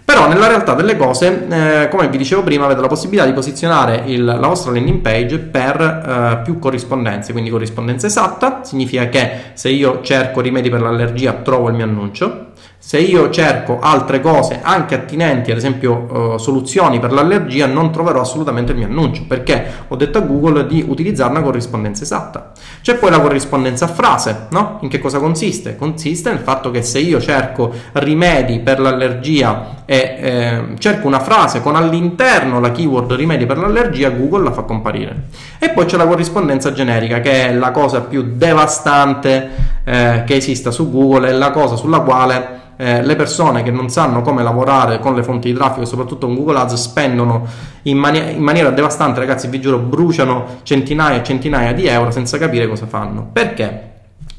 [0.09, 4.05] Però nella realtà delle cose, eh, come vi dicevo prima, avete la possibilità di posizionare
[4.07, 9.69] il, la vostra landing page per eh, più corrispondenze, quindi corrispondenza esatta, significa che se
[9.69, 12.48] io cerco rimedi per l'allergia trovo il mio annuncio,
[12.81, 18.21] se io cerco altre cose anche attinenti, ad esempio eh, soluzioni per l'allergia, non troverò
[18.21, 22.53] assolutamente il mio annuncio perché ho detto a Google di utilizzare una corrispondenza esatta.
[22.81, 24.79] C'è poi la corrispondenza a frase, no?
[24.83, 25.77] In che cosa consiste?
[25.77, 31.61] Consiste nel fatto che se io cerco rimedi per l'allergia e eh, cerco una frase
[31.61, 35.25] con all'interno la keyword rimedi per l'allergia, Google la fa comparire.
[35.59, 40.71] E poi c'è la corrispondenza generica che è la cosa più devastante eh, che esista
[40.71, 44.99] su Google, è la cosa sulla quale eh, le persone che non sanno come lavorare
[44.99, 47.47] con le fonti di traffico, soprattutto con Google Ads, spendono
[47.85, 52.37] in, mani- in maniera devastante, ragazzi, vi giuro, bruciano centinaia e centinaia di euro senza
[52.37, 53.31] capire cosa fanno.
[53.33, 53.93] Perché?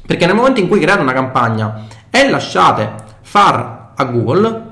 [0.06, 4.68] Perché nel momento in cui create una campagna e lasciate far a Google,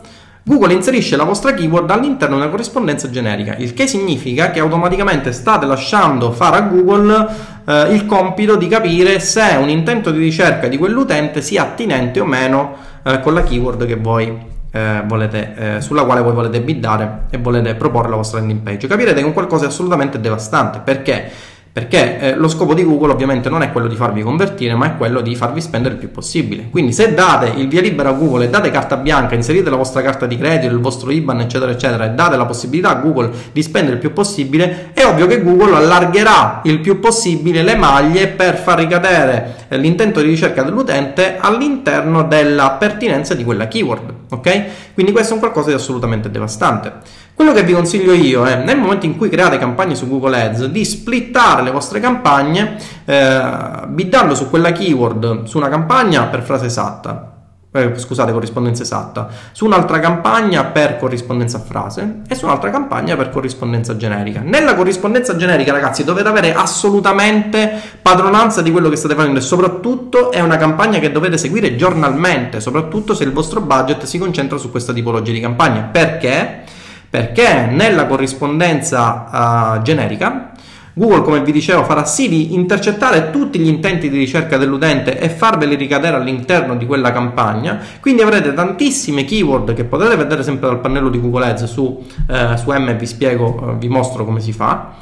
[0.49, 5.31] Google inserisce la vostra keyword all'interno di una corrispondenza generica, il che significa che automaticamente
[5.31, 7.29] state lasciando fare a Google
[7.67, 12.25] eh, il compito di capire se un intento di ricerca di quell'utente sia attinente o
[12.25, 14.39] meno eh, con la keyword che voi
[14.71, 18.87] eh, volete, eh, sulla quale voi volete biddare e volete proporre la vostra landing page.
[18.87, 21.31] Capirete che è un qualcosa di assolutamente devastante perché
[21.79, 24.97] perché eh, lo scopo di Google ovviamente non è quello di farvi convertire, ma è
[24.97, 26.67] quello di farvi spendere il più possibile.
[26.71, 30.03] Quindi se date il via libera a Google e date carta bianca, inserite la vostra
[30.03, 33.63] carta di credito, il vostro IBAN, eccetera, eccetera, e date la possibilità a Google di
[33.63, 38.57] spendere il più possibile, è ovvio che Google allargherà il più possibile le maglie per
[38.57, 44.15] far ricadere eh, l'intento di ricerca dell'utente all'interno della pertinenza di quella keyword.
[44.31, 44.65] Ok?
[44.95, 46.93] Quindi questo è un qualcosa di assolutamente devastante.
[47.39, 50.65] Quello che vi consiglio io è, nel momento in cui create campagne su Google Ads,
[50.65, 56.67] di splittare le vostre campagne, eh, biddando su quella keyword su una campagna per frase
[56.67, 57.35] esatta,
[57.71, 63.15] eh, scusate, corrispondenza esatta, su un'altra campagna per corrispondenza a frase e su un'altra campagna
[63.15, 64.41] per corrispondenza generica.
[64.41, 70.33] Nella corrispondenza generica, ragazzi, dovete avere assolutamente padronanza di quello che state facendo e soprattutto
[70.33, 74.73] è una campagna che dovete seguire giornalmente, soprattutto se il vostro budget si concentra su
[74.73, 75.83] questa tipologia di campagna.
[75.83, 76.65] Perché?
[77.11, 80.53] Perché nella corrispondenza uh, generica
[80.99, 85.29] Google, come vi dicevo, farà sì di intercettare tutti gli intenti di ricerca dell'utente e
[85.29, 87.79] farveli ricadere all'interno di quella campagna.
[88.01, 92.57] Quindi avrete tantissime keyword che potete vedere sempre dal pannello di Google Ads su, eh,
[92.57, 94.97] su M, vi spiego, eh, vi mostro come si fa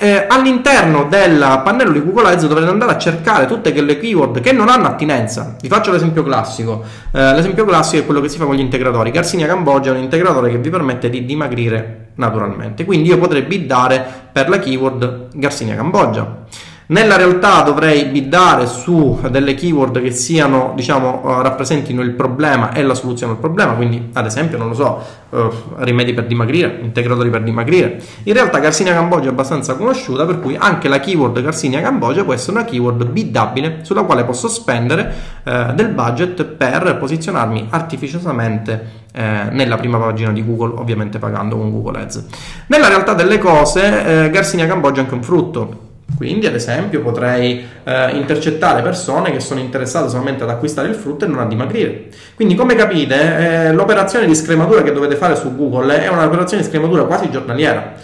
[0.00, 4.52] eh, all'interno del pannello di Google Ads dovrete andare a cercare tutte quelle keyword che
[4.52, 5.56] non hanno attinenza.
[5.60, 6.82] Vi faccio l'esempio classico.
[7.12, 9.10] Eh, l'esempio classico è quello che si fa con gli integratori.
[9.10, 12.84] Garcinia Cambogia è un integratore che vi permette di dimagrire naturalmente.
[12.84, 16.44] Quindi io potrei biddare per la keyword Garcinia Cambogia.
[16.90, 22.82] Nella realtà dovrei biddare su delle keyword che siano, diciamo, uh, rappresentino il problema e
[22.82, 27.28] la soluzione al problema, quindi ad esempio, non lo so, uh, rimedi per dimagrire, integratori
[27.28, 28.00] per dimagrire.
[28.22, 32.32] In realtà Garcinia Cambogia è abbastanza conosciuta, per cui anche la keyword Garcinia Cambogia può
[32.32, 35.12] essere una keyword biddabile sulla quale posso spendere
[35.44, 42.02] uh, del budget per posizionarmi artificiosamente nella prima pagina di Google, ovviamente pagando con Google
[42.02, 42.26] Ads.
[42.68, 47.64] Nella realtà delle cose, eh, Garcinia Cambogia è anche un frutto quindi, ad esempio, potrei
[47.84, 52.06] eh, intercettare persone che sono interessate solamente ad acquistare il frutto e non a dimagrire.
[52.34, 56.68] Quindi, come capite, eh, l'operazione di scrematura che dovete fare su Google è un'operazione di
[56.68, 57.94] scrematura quasi giornaliera.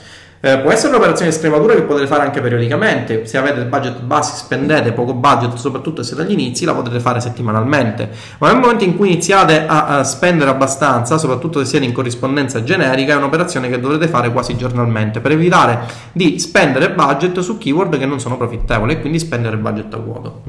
[0.44, 3.24] Eh, può essere un'operazione di scrematura che potete fare anche periodicamente.
[3.24, 8.11] Se avete budget bassi, spendete poco budget, soprattutto se dagli inizi, la potete fare settimanalmente.
[8.37, 12.62] Ma nel momento in cui iniziate a, a spendere abbastanza, soprattutto se siete in corrispondenza
[12.62, 15.78] generica, è un'operazione che dovrete fare quasi giornalmente per evitare
[16.12, 20.42] di spendere budget su keyword che non sono profittevoli e quindi spendere budget a vuoto.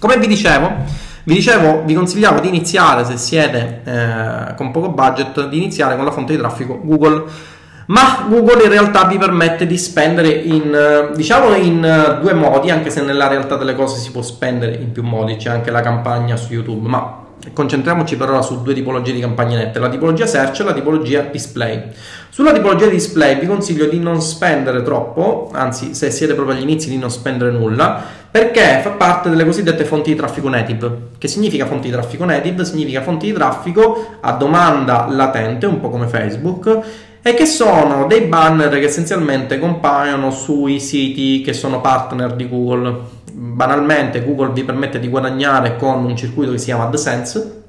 [0.00, 0.70] Come vi dicevo,
[1.24, 6.04] Vi dicevo, vi consigliavo di iniziare, se siete eh, con poco budget, di iniziare con
[6.04, 7.50] la fonte di traffico Google.
[7.92, 12.70] Ma Google in realtà vi permette di spendere in, eh, diciamo in eh, due modi,
[12.70, 15.82] anche se nella realtà delle cose si può spendere in più modi, c'è anche la
[15.82, 17.20] campagna su YouTube, ma
[17.52, 21.22] Concentriamoci per ora su due tipologie di campagne nette, la tipologia search e la tipologia
[21.22, 21.90] display.
[22.28, 26.88] Sulla tipologia display vi consiglio di non spendere troppo, anzi se siete proprio agli inizi
[26.88, 31.08] di non spendere nulla, perché fa parte delle cosiddette fonti di traffico native.
[31.18, 32.64] Che significa fonti di traffico native?
[32.64, 36.80] Significa fonti di traffico a domanda latente, un po' come Facebook,
[37.22, 43.20] e che sono dei banner che essenzialmente compaiono sui siti che sono partner di Google
[43.32, 47.61] banalmente Google vi permette di guadagnare con un circuito che si chiama AdSense.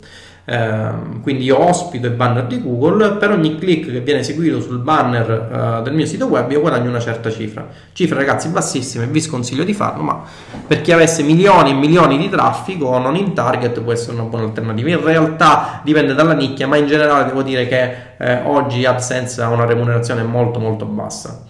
[0.45, 0.91] Eh,
[1.21, 5.77] quindi io ospito i banner di Google per ogni click che viene eseguito sul banner
[5.79, 7.65] eh, del mio sito web io guadagno una certa cifra.
[7.93, 10.21] Cifre ragazzi bassissime vi sconsiglio di farlo ma
[10.67, 14.45] per chi avesse milioni e milioni di traffico non in target può essere una buona
[14.45, 14.89] alternativa.
[14.89, 19.47] In realtà dipende dalla nicchia ma in generale devo dire che eh, oggi AdSense ha
[19.47, 21.45] una remunerazione molto molto bassa.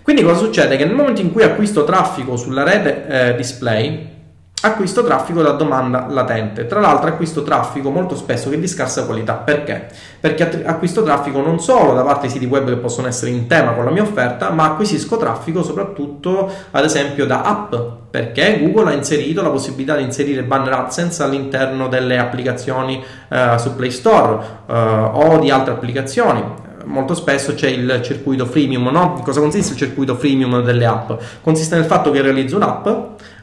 [0.00, 0.78] Quindi cosa succede?
[0.78, 4.16] Che nel momento in cui acquisto traffico sulla rete eh, display,
[4.62, 6.66] acquisto traffico da domanda latente.
[6.66, 9.34] Tra l'altro acquisto traffico molto spesso che è di scarsa qualità.
[9.34, 9.86] Perché?
[10.18, 13.72] Perché acquisto traffico non solo da parte di siti web che possono essere in tema
[13.72, 17.74] con la mia offerta, ma acquisisco traffico soprattutto ad esempio da app,
[18.10, 23.76] perché Google ha inserito la possibilità di inserire banner AdSense all'interno delle applicazioni eh, su
[23.76, 29.20] Play Store eh, o di altre applicazioni molto spesso c'è il circuito freemium, no?
[29.22, 31.12] Cosa consiste il circuito freemium delle app?
[31.42, 32.88] Consiste nel fatto che realizzo un'app,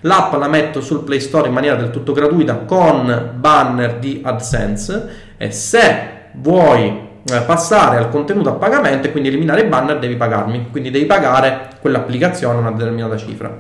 [0.06, 5.34] l'app la metto sul Play Store in maniera del tutto gratuita con banner di AdSense
[5.38, 10.16] e se vuoi eh, passare al contenuto a pagamento e quindi eliminare i banner devi
[10.16, 13.58] pagarmi, quindi devi pagare quell'applicazione una determinata cifra.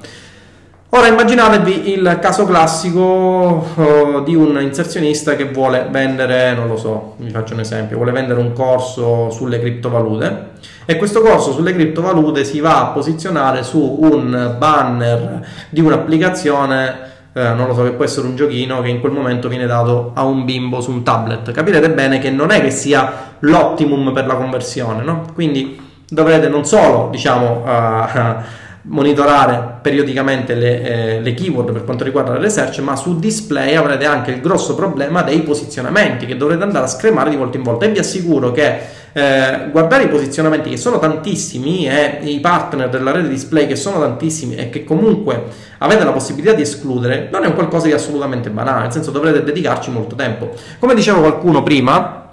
[0.89, 7.16] Ora immaginatevi il caso classico uh, di un inserzionista che vuole vendere, non lo so,
[7.18, 10.52] vi faccio un esempio, vuole vendere un corso sulle criptovalute
[10.86, 16.96] e questo corso sulle criptovalute si va a posizionare su un banner di un'applicazione,
[17.34, 20.12] eh, non lo so, che può essere un giochino che in quel momento viene dato
[20.14, 21.52] a un bimbo su un tablet.
[21.52, 25.26] Capirete bene che non è che sia l'optimum per la conversione, no?
[25.34, 27.64] Quindi dovrete non solo, diciamo...
[27.66, 33.76] Uh, monitorare periodicamente le, eh, le, keyword per quanto riguarda le research, ma su display
[33.76, 37.64] avrete anche il grosso problema dei posizionamenti che dovrete andare a scremare di volta in
[37.64, 38.80] volta e vi assicuro che
[39.14, 44.00] eh, guardare i posizionamenti che sono tantissimi e i partner della rete display che sono
[44.00, 45.44] tantissimi e che comunque
[45.80, 49.44] avete la possibilità di escludere non è un qualcosa di assolutamente banale, nel senso dovrete
[49.44, 50.52] dedicarci molto tempo.
[50.80, 52.24] Come diceva qualcuno prima,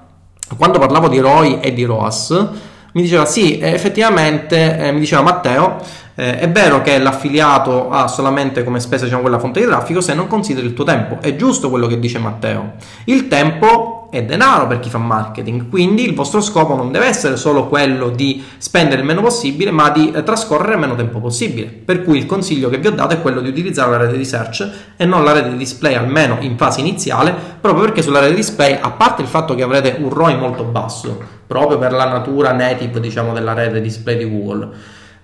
[0.56, 2.48] quando parlavo di ROI e di ROAS,
[2.94, 5.80] mi diceva sì, effettivamente, eh, mi diceva Matteo,
[6.14, 10.14] eh, è vero che l'affiliato ha solamente come spesa diciamo, quella fonte di traffico se
[10.14, 11.18] non consideri il tuo tempo.
[11.20, 12.74] È giusto quello che dice Matteo.
[13.04, 17.38] Il tempo è denaro per chi fa marketing, quindi il vostro scopo non deve essere
[17.38, 21.68] solo quello di spendere il meno possibile, ma di eh, trascorrere il meno tempo possibile.
[21.68, 24.24] Per cui il consiglio che vi ho dato è quello di utilizzare la rete di
[24.26, 28.32] search e non la rete di display, almeno in fase iniziale, proprio perché sulla rete
[28.32, 32.04] di display, a parte il fatto che avrete un ROI molto basso, proprio per la
[32.04, 34.68] natura native diciamo, della rete display di Google,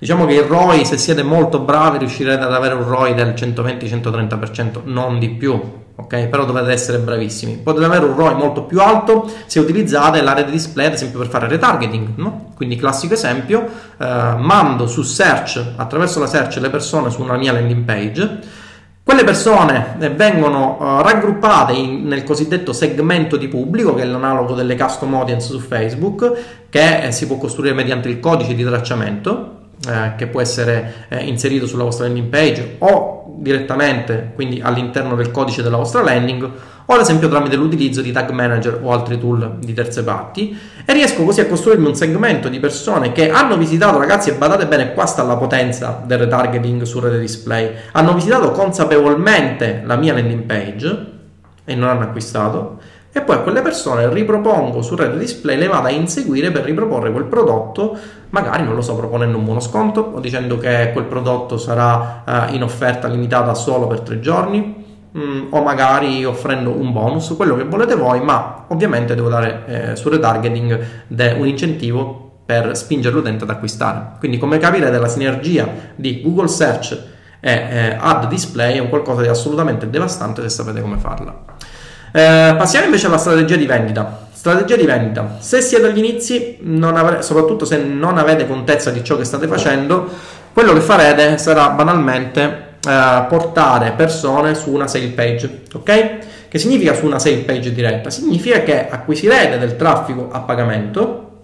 [0.00, 4.82] Diciamo che il ROI, se siete molto bravi, riuscirete ad avere un ROI del 120-130%,
[4.84, 5.60] non di più,
[5.96, 6.28] ok?
[6.28, 7.54] Però dovete essere bravissimi.
[7.54, 11.26] Potete avere un ROI molto più alto se utilizzate la rete display, ad esempio, per
[11.26, 12.52] fare retargeting, no?
[12.54, 13.66] Quindi, classico esempio,
[13.98, 14.04] eh,
[14.38, 18.38] mando su search, attraverso la search, le persone su una mia landing page.
[19.02, 24.54] Quelle persone eh, vengono uh, raggruppate in, nel cosiddetto segmento di pubblico, che è l'analogo
[24.54, 29.57] delle custom audience su Facebook, che eh, si può costruire mediante il codice di tracciamento
[29.86, 35.30] eh, che può essere eh, inserito sulla vostra landing page o direttamente quindi all'interno del
[35.30, 36.50] codice della vostra landing
[36.90, 40.58] o ad esempio tramite l'utilizzo di tag manager o altri tool di terze parti.
[40.86, 44.66] E riesco così a costruirmi un segmento di persone che hanno visitato ragazzi e badate
[44.66, 47.70] bene qua sta la potenza del retargeting su rete display.
[47.92, 51.06] Hanno visitato consapevolmente la mia landing page
[51.66, 52.80] e non hanno acquistato
[53.18, 57.10] e poi a quelle persone ripropongo su rete display, le vado a inseguire per riproporre
[57.10, 57.96] quel prodotto,
[58.30, 62.54] magari non lo so, proponendo un buono sconto o dicendo che quel prodotto sarà uh,
[62.54, 64.86] in offerta limitata solo per tre giorni.
[65.16, 69.96] Mm, o magari offrendo un bonus, quello che volete voi, ma ovviamente devo dare eh,
[69.96, 74.12] sul retargeting de- un incentivo per spingere l'utente ad acquistare.
[74.18, 75.66] Quindi, come capirete, la sinergia
[75.96, 76.98] di Google Search
[77.40, 81.34] e eh, Ad Display è un qualcosa di assolutamente devastante se sapete come farla.
[82.18, 84.26] Eh, passiamo invece alla strategia di vendita.
[84.32, 85.36] Strategia di vendita.
[85.38, 90.10] Se siete agli inizi, avre- soprattutto se non avete contezza di ciò che state facendo,
[90.52, 92.40] quello che farete sarà banalmente
[92.84, 96.48] eh, portare persone su una sale page, ok?
[96.48, 98.10] Che significa su una sale page diretta?
[98.10, 101.42] Significa che acquisirete del traffico a pagamento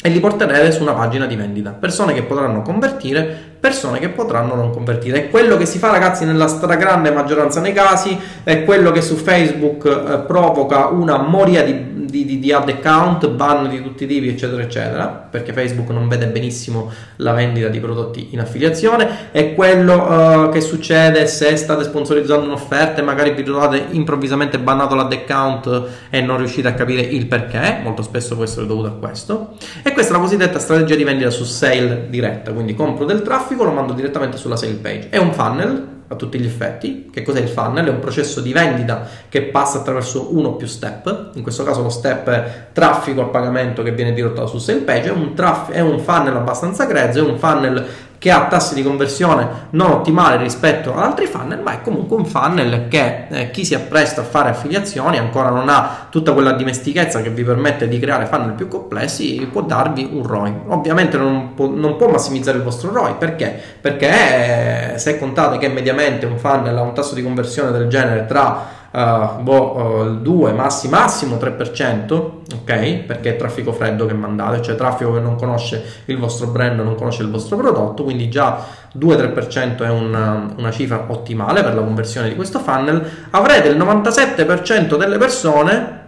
[0.00, 1.72] e li porterete su una pagina di vendita.
[1.72, 5.24] Persone che potranno convertire, persone che potranno non convertire.
[5.24, 9.16] È quello che si fa, ragazzi, nella stragrande maggioranza dei casi, è quello che su
[9.16, 14.06] Facebook eh, provoca una moria di di, di, di, ad account, ban di tutti i
[14.06, 19.30] tipi, eccetera, eccetera, perché Facebook non vede benissimo la vendita di prodotti in affiliazione.
[19.32, 24.94] È quello uh, che succede se state sponsorizzando un'offerta e magari vi trovate improvvisamente bannato
[24.94, 27.80] l'ad account e non riuscite a capire il perché.
[27.82, 29.54] Molto spesso può essere dovuto a questo.
[29.82, 33.45] E questa è la cosiddetta strategia di vendita su sale diretta, quindi compro del traffico,
[33.54, 35.08] lo mando direttamente sulla sale page.
[35.10, 37.10] È un funnel a tutti gli effetti.
[37.12, 37.86] Che cos'è il funnel?
[37.86, 41.30] È un processo di vendita che passa attraverso uno o più step.
[41.34, 45.08] In questo caso lo step è traffico a pagamento che viene dirottato su sale page.
[45.08, 47.84] È un, traff- è un funnel abbastanza grezzo, è un funnel
[48.18, 52.24] che ha tassi di conversione non ottimali rispetto ad altri funnel, ma è comunque un
[52.24, 57.20] funnel che eh, chi si appresta a fare affiliazioni ancora non ha tutta quella dimestichezza
[57.20, 60.54] che vi permette di creare funnel più complessi, può darvi un ROI.
[60.68, 63.60] Ovviamente non può, non può massimizzare il vostro ROI, perché?
[63.80, 68.26] Perché eh, se contate che mediamente un funnel ha un tasso di conversione del genere
[68.26, 72.94] tra uh, boh, uh, il 2, massi, massimo 3%, ok?
[73.06, 76.94] Perché è traffico freddo che mandate, cioè traffico che non conosce il vostro brand, non
[76.94, 78.64] conosce il vostro prodotto, quindi già
[78.98, 83.04] 2-3% è una, una cifra ottimale per la conversione di questo funnel.
[83.30, 86.04] Avrete il 97% delle persone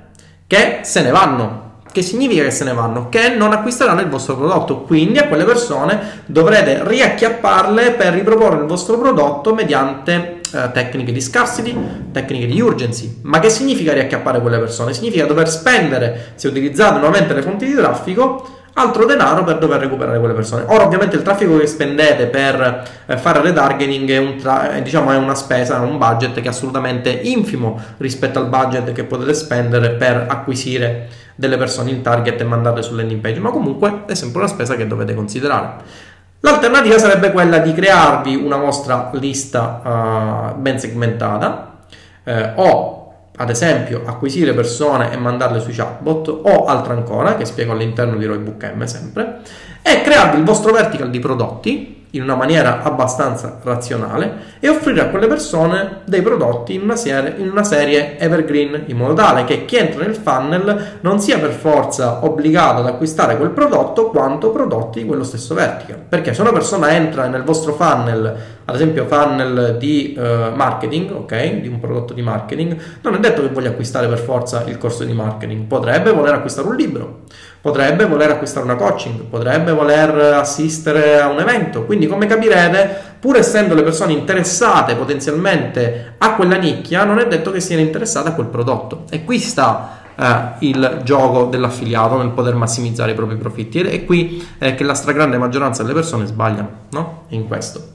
[0.47, 3.09] che se ne vanno, che significa che se ne vanno?
[3.09, 4.83] Che non acquisteranno il vostro prodotto.
[4.83, 11.20] Quindi a quelle persone dovrete riacchiapparle per riproporre il vostro prodotto mediante eh, tecniche di
[11.20, 11.76] scarcity,
[12.12, 13.20] tecniche di urgency.
[13.22, 14.92] Ma che significa riacchiappare quelle persone?
[14.92, 20.18] Significa dover spendere, se utilizzate nuovamente le fonti di traffico, altro denaro per dover recuperare
[20.18, 20.64] quelle persone.
[20.68, 25.11] Ora, ovviamente, il traffico che spendete per eh, fare retargeting è, un tra- è, diciamo,
[25.11, 29.90] è una spesa, un budget che è assolutamente infimo rispetto al budget che potete spendere
[29.90, 34.40] per acquisire delle persone in target e mandarle sulle landing page, ma comunque è sempre
[34.40, 36.07] una spesa che dovete considerare.
[36.41, 41.80] L'alternativa sarebbe quella di crearvi una vostra lista uh, ben segmentata
[42.22, 47.72] eh, o ad esempio acquisire persone e mandarle sui chatbot o altra ancora che spiego
[47.72, 49.41] all'interno di Roybook M sempre
[49.82, 55.09] e crearvi il vostro vertical di prodotti in una maniera abbastanza razionale e offrire a
[55.09, 59.64] quelle persone dei prodotti in una, serie, in una serie evergreen in modo tale che
[59.64, 65.00] chi entra nel funnel non sia per forza obbligato ad acquistare quel prodotto quanto prodotti
[65.00, 65.98] di quello stesso vertical.
[66.09, 71.61] Perché se una persona entra nel vostro funnel ad esempio funnel di uh, marketing ok
[71.61, 75.05] di un prodotto di marketing non è detto che voglia acquistare per forza il corso
[75.05, 77.21] di marketing potrebbe voler acquistare un libro
[77.61, 81.85] potrebbe voler acquistare una coaching, potrebbe voler assistere a un evento.
[81.85, 87.51] Quindi, come capirete, pur essendo le persone interessate potenzialmente a quella nicchia, non è detto
[87.51, 89.05] che siano interessate a quel prodotto.
[89.11, 93.81] E qui sta eh, il gioco dell'affiliato nel poter massimizzare i propri profitti.
[93.81, 97.25] Ed è qui eh, che la stragrande maggioranza delle persone sbagliano, no?
[97.29, 97.89] In questo.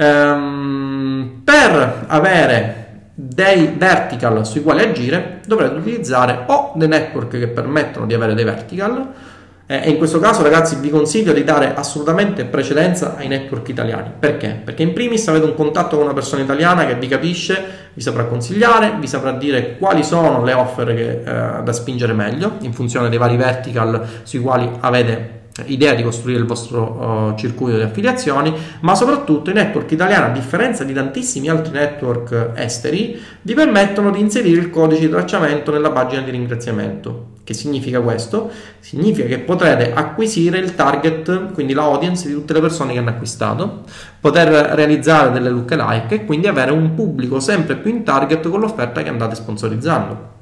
[0.00, 8.06] Ehm, per avere dei vertical sui quali agire, dovrete utilizzare o dei network che permettono
[8.06, 9.08] di avere dei vertical,
[9.70, 14.10] eh, e in questo caso, ragazzi, vi consiglio di dare assolutamente precedenza ai network italiani.
[14.18, 14.60] Perché?
[14.64, 18.24] Perché in primis avete un contatto con una persona italiana che vi capisce, vi saprà
[18.24, 23.08] consigliare, vi saprà dire quali sono le offer che, eh, da spingere meglio in funzione
[23.08, 28.52] dei vari vertical sui quali avete idea di costruire il vostro uh, circuito di affiliazioni,
[28.80, 34.20] ma soprattutto i network italiani, a differenza di tantissimi altri network esteri, vi permettono di
[34.20, 37.36] inserire il codice di tracciamento nella pagina di ringraziamento.
[37.48, 38.50] Che significa questo?
[38.78, 43.84] Significa che potrete acquisire il target, quindi l'audience di tutte le persone che hanno acquistato,
[44.20, 49.02] poter realizzare delle lookalike e quindi avere un pubblico sempre più in target con l'offerta
[49.02, 50.36] che andate sponsorizzando.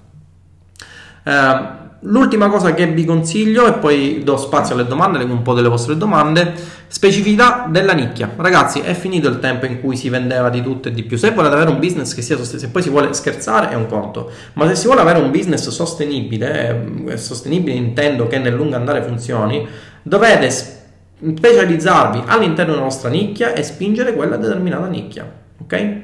[1.23, 5.55] Uh, L'ultima cosa che vi consiglio, e poi do spazio alle domande, leggo un po'
[5.55, 6.53] delle vostre domande,
[6.89, 8.33] specificità della nicchia.
[8.37, 11.17] Ragazzi, è finito il tempo in cui si vendeva di tutto e di più.
[11.17, 13.87] Se volete avere un business che sia sostenibile, se poi si vuole scherzare è un
[13.87, 18.77] conto, ma se si vuole avere un business sostenibile, eh, sostenibile intendo che nel lungo
[18.77, 19.67] andare funzioni,
[20.03, 25.29] dovete specializzarvi all'interno della vostra nicchia e spingere quella determinata nicchia.
[25.63, 25.97] Ok?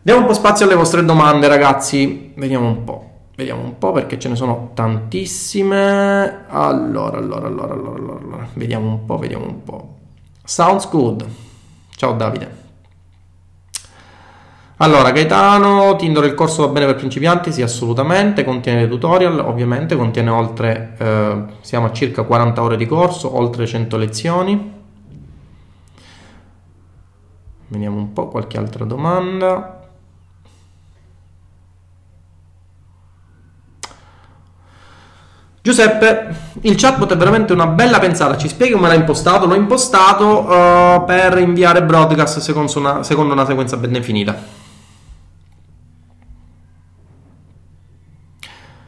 [0.00, 2.32] Diamo un po' spazio alle vostre domande, ragazzi.
[2.36, 3.13] Vediamo un po'.
[3.36, 6.44] Vediamo un po' perché ce ne sono tantissime.
[6.48, 8.48] Allora, allora, allora, allora, allora.
[8.52, 9.96] Vediamo un po', vediamo un po'.
[10.44, 11.26] Sounds good.
[11.96, 12.62] Ciao Davide.
[14.78, 17.52] Allora, Gaetano, Tinder il corso va bene per principianti?
[17.52, 23.36] Sì, assolutamente, contiene tutorial, ovviamente, contiene oltre, eh, siamo a circa 40 ore di corso,
[23.36, 24.72] oltre 100 lezioni.
[27.68, 29.73] Vediamo un po' qualche altra domanda.
[35.64, 36.28] Giuseppe,
[36.60, 39.46] il chatbot è veramente una bella pensata, ci spieghi come l'ha impostato?
[39.46, 44.36] L'ho impostato uh, per inviare broadcast secondo una, secondo una sequenza ben definita.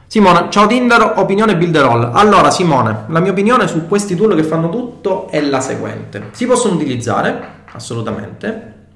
[0.07, 2.11] Simone, ciao Tinder, opinione builderall.
[2.13, 6.29] Allora Simone, la mia opinione su questi tool che fanno tutto è la seguente.
[6.33, 8.89] Si possono utilizzare, assolutamente.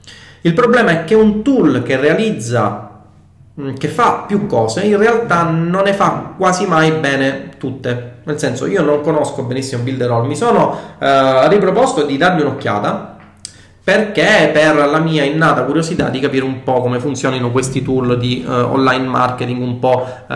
[0.43, 2.90] Il problema è che un tool che realizza
[3.79, 8.19] che fa più cose, in realtà non ne fa quasi mai bene tutte.
[8.25, 13.19] Nel senso, io non conosco benissimo Builderall, mi sono eh, riproposto di dargli un'occhiata
[13.83, 18.45] perché per la mia innata curiosità di capire un po' come funzionino questi tool di
[18.47, 20.35] uh, online marketing un po' uh,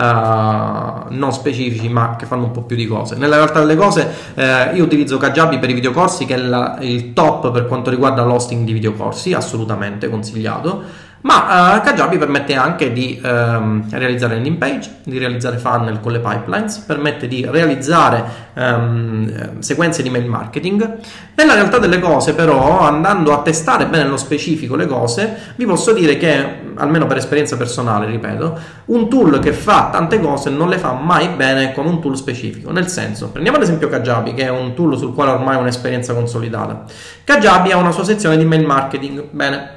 [1.13, 3.15] non specifici ma che fanno un po' più di cose.
[3.15, 7.13] Nella realtà delle cose uh, io utilizzo Kajabi per i videocorsi che è la, il
[7.13, 13.19] top per quanto riguarda l'hosting di videocorsi, assolutamente consigliato ma uh, Kajabi permette anche di
[13.23, 18.23] um, realizzare landing page, di realizzare funnel con le pipelines, permette di realizzare
[18.53, 20.97] um, sequenze di mail marketing.
[21.33, 25.93] Nella realtà delle cose, però, andando a testare bene nello specifico le cose, vi posso
[25.93, 30.77] dire che, almeno per esperienza personale, ripeto, un tool che fa tante cose non le
[30.77, 32.71] fa mai bene con un tool specifico.
[32.71, 36.13] Nel senso, prendiamo ad esempio Kajabi, che è un tool sul quale ormai ho un'esperienza
[36.13, 36.83] consolidata.
[37.23, 39.23] Kajabi ha una sua sezione di mail marketing.
[39.31, 39.73] Bene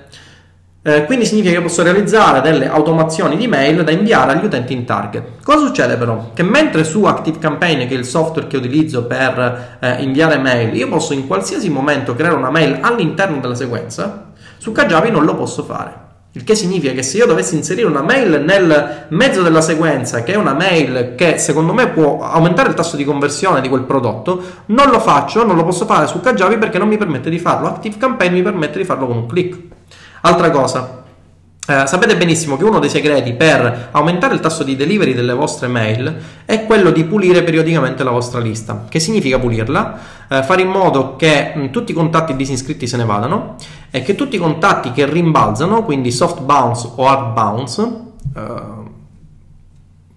[0.83, 4.85] eh, quindi significa che posso realizzare delle automazioni di mail da inviare agli utenti in
[4.85, 5.43] target.
[5.43, 6.31] Cosa succede però?
[6.33, 10.89] Che mentre su ActiveCampaign, che è il software che utilizzo per eh, inviare mail, io
[10.89, 15.65] posso in qualsiasi momento creare una mail all'interno della sequenza, su Kajabi non lo posso
[15.65, 16.07] fare.
[16.33, 20.35] Il che significa che se io dovessi inserire una mail nel mezzo della sequenza, che
[20.35, 24.41] è una mail che secondo me può aumentare il tasso di conversione di quel prodotto,
[24.67, 27.67] non lo faccio, non lo posso fare su Kajabi perché non mi permette di farlo.
[27.69, 29.77] ActiveCampaign mi permette di farlo con un click.
[30.21, 30.99] Altra cosa,
[31.71, 35.69] eh, sapete benissimo che uno dei segreti per aumentare il tasso di delivery delle vostre
[35.69, 36.17] mail
[36.47, 38.87] è quello di pulire periodicamente la vostra lista.
[38.89, 39.99] Che significa pulirla?
[40.29, 43.57] Eh, fare in modo che mh, tutti i contatti disiscritti se ne vadano
[43.91, 47.83] e che tutti i contatti che rimbalzano, quindi soft bounce o hard bounce,
[48.35, 48.78] eh,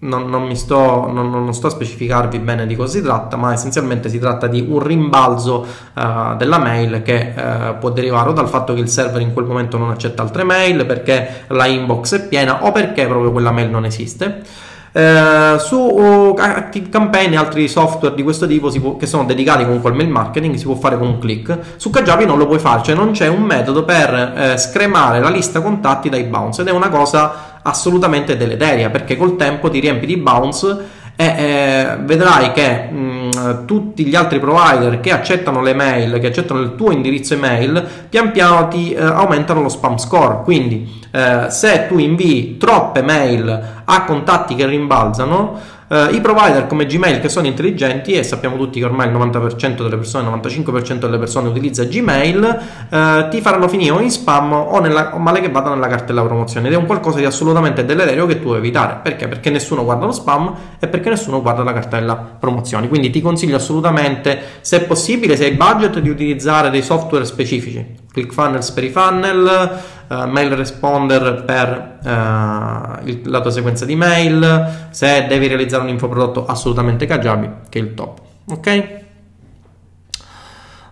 [0.02, 4.08] non, non, sto, non, non, sto, a specificarvi bene di cosa si tratta, ma essenzialmente
[4.08, 8.74] si tratta di un rimbalzo uh, della mail che uh, può derivare o dal fatto
[8.74, 12.64] che il server in quel momento non accetta altre mail, perché la inbox è piena
[12.64, 14.70] o perché proprio quella mail non esiste.
[14.94, 19.88] Eh, su uh, ActiveCampaign e altri software di questo tipo può, che sono dedicati comunque
[19.88, 21.76] al mail marketing si può fare con un click.
[21.76, 25.30] Su Kajabi non lo puoi fare cioè non c'è un metodo per eh, scremare la
[25.30, 30.04] lista contatti dai bounce ed è una cosa assolutamente deleteria perché col tempo ti riempi
[30.04, 36.18] di bounce e eh, vedrai che mh, tutti gli altri provider che accettano le mail,
[36.18, 40.40] che accettano il tuo indirizzo email, pian piano ti eh, aumentano lo spam score.
[40.42, 46.86] Quindi, eh, se tu invii troppe mail a contatti che rimbalzano, Uh, I provider come
[46.86, 51.00] Gmail che sono intelligenti e sappiamo tutti che ormai il 90% delle persone, il 95%
[51.00, 55.50] delle persone utilizza Gmail, uh, ti faranno finire o in spam o, nella, male che
[55.50, 59.00] vada nella cartella promozione ed è un qualcosa di assolutamente deleterio che tu devi evitare.
[59.02, 59.28] Perché?
[59.28, 62.88] Perché nessuno guarda lo spam e perché nessuno guarda la cartella promozioni.
[62.88, 68.00] Quindi ti consiglio assolutamente, se è possibile, se hai budget, di utilizzare dei software specifici.
[68.12, 74.88] ClickFunnels per i funnel, uh, mail responder per uh, il, la tua sequenza di mail,
[74.90, 78.20] se devi realizzare un infoprodotto assolutamente Kajabi, che è il top.
[78.50, 79.00] Ok?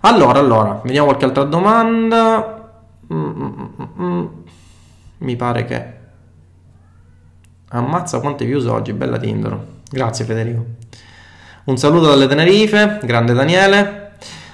[0.00, 2.70] Allora, allora, vediamo qualche altra domanda.
[3.12, 4.30] Mm-mm-mm.
[5.18, 5.98] Mi pare che...
[7.72, 9.58] Ammazza quante views oggi, bella Tinder.
[9.90, 10.64] Grazie Federico.
[11.64, 14.09] Un saluto dalle Tenerife, grande Daniele.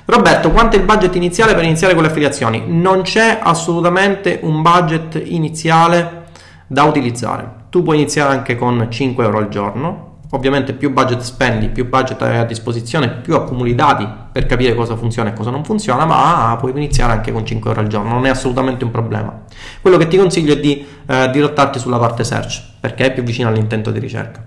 [0.06, 2.62] Roberto, quanto è il budget iniziale per iniziare con le affiliazioni?
[2.64, 6.26] Non c'è assolutamente un budget iniziale
[6.68, 7.64] da utilizzare.
[7.70, 10.18] Tu puoi iniziare anche con 5 euro al giorno.
[10.30, 14.94] Ovviamente più budget spendi, più budget hai a disposizione, più accumuli dati per capire cosa
[14.94, 18.26] funziona e cosa non funziona, ma puoi iniziare anche con 5 euro al giorno, non
[18.26, 19.42] è assolutamente un problema.
[19.80, 23.48] Quello che ti consiglio è di eh, dirottarti sulla parte search, perché è più vicino
[23.48, 24.44] all'intento di ricerca.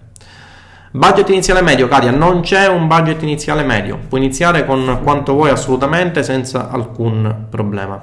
[0.91, 5.51] Budget iniziale medio, Katia, non c'è un budget iniziale medio, puoi iniziare con quanto vuoi
[5.51, 8.01] assolutamente senza alcun problema.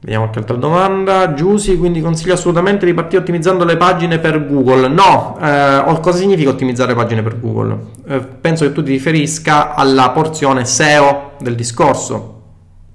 [0.00, 1.34] Vediamo qualche altra domanda.
[1.34, 4.88] Giusy, quindi consiglio assolutamente di partire ottimizzando le pagine per Google.
[4.88, 7.78] No, eh, cosa significa ottimizzare pagine per Google?
[8.06, 12.42] Eh, penso che tu ti riferisca alla porzione SEO del discorso.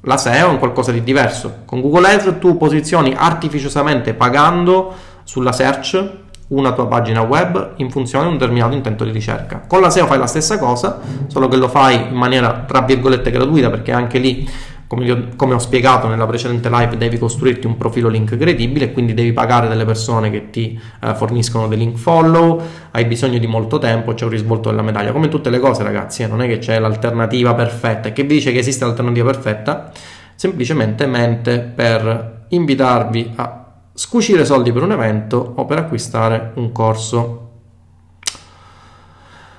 [0.02, 1.62] La SEO è un qualcosa di diverso.
[1.66, 8.26] Con Google Ads tu posizioni artificiosamente pagando sulla search una tua pagina web in funzione
[8.26, 9.64] di un determinato intento di ricerca.
[9.68, 13.32] Con la SEO fai la stessa cosa, solo che lo fai in maniera tra virgolette
[13.32, 14.50] gratuita perché anche lì
[14.90, 19.32] come, come, ho spiegato nella precedente live, devi costruirti un profilo link credibile, quindi devi
[19.34, 24.16] pagare delle persone che ti eh, forniscono dei link follow, hai bisogno di molto tempo,
[24.16, 26.80] c'è un risvolto della medaglia, come tutte le cose ragazzi, eh, non è che c'è
[26.80, 29.92] l'alternativa perfetta, e che vi dice che esiste l'alternativa perfetta,
[30.34, 33.69] semplicemente mente per invitarvi a
[34.00, 37.48] scucire soldi per un evento o per acquistare un corso.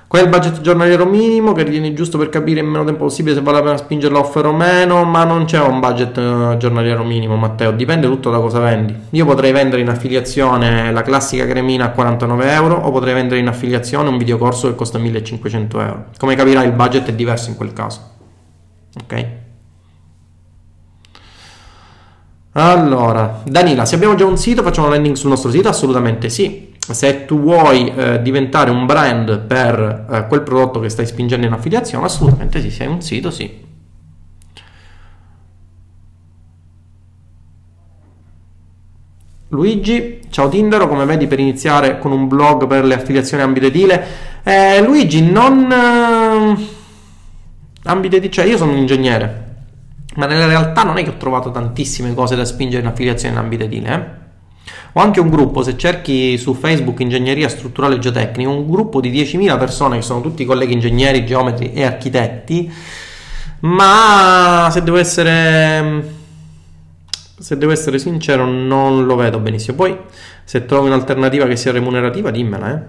[0.07, 3.35] Qual è il budget giornaliero minimo che ritieni giusto per capire in meno tempo possibile
[3.35, 5.03] se vale la pena spingere l'offer o meno?
[5.03, 8.95] Ma non c'è un budget eh, giornaliero minimo, Matteo, dipende tutto da cosa vendi.
[9.11, 13.47] Io potrei vendere in affiliazione la classica cremina a 49 euro o potrei vendere in
[13.47, 16.05] affiliazione un videocorso che costa 1500 euro.
[16.17, 18.01] Come capirai il budget è diverso in quel caso.
[19.03, 19.40] Ok?
[22.53, 25.69] Allora, Danila, se abbiamo già un sito, facciamo una landing sul nostro sito?
[25.69, 31.05] Assolutamente sì se tu vuoi eh, diventare un brand per eh, quel prodotto che stai
[31.05, 33.69] spingendo in affiliazione, assolutamente sì, se hai un sito, sì.
[39.49, 44.05] Luigi, ciao Tindero, come vedi per iniziare con un blog per le affiliazioni ambito edile?
[44.43, 45.69] Eh, Luigi, non...
[45.71, 46.67] Eh,
[47.83, 49.50] ambito edile, cioè io sono un ingegnere,
[50.15, 53.39] ma nella realtà non è che ho trovato tantissime cose da spingere in affiliazione in
[53.39, 54.19] ambito edile, eh?
[54.93, 59.57] Ho anche un gruppo, se cerchi su Facebook Ingegneria Strutturale Geotecnica, un gruppo di 10.000
[59.57, 62.71] persone che sono tutti colleghi ingegneri, geometri e architetti,
[63.61, 66.19] ma se devo essere
[67.41, 69.77] se devo essere sincero non lo vedo benissimo.
[69.77, 69.97] Poi
[70.43, 72.81] se trovi un'alternativa che sia remunerativa dimmela, eh?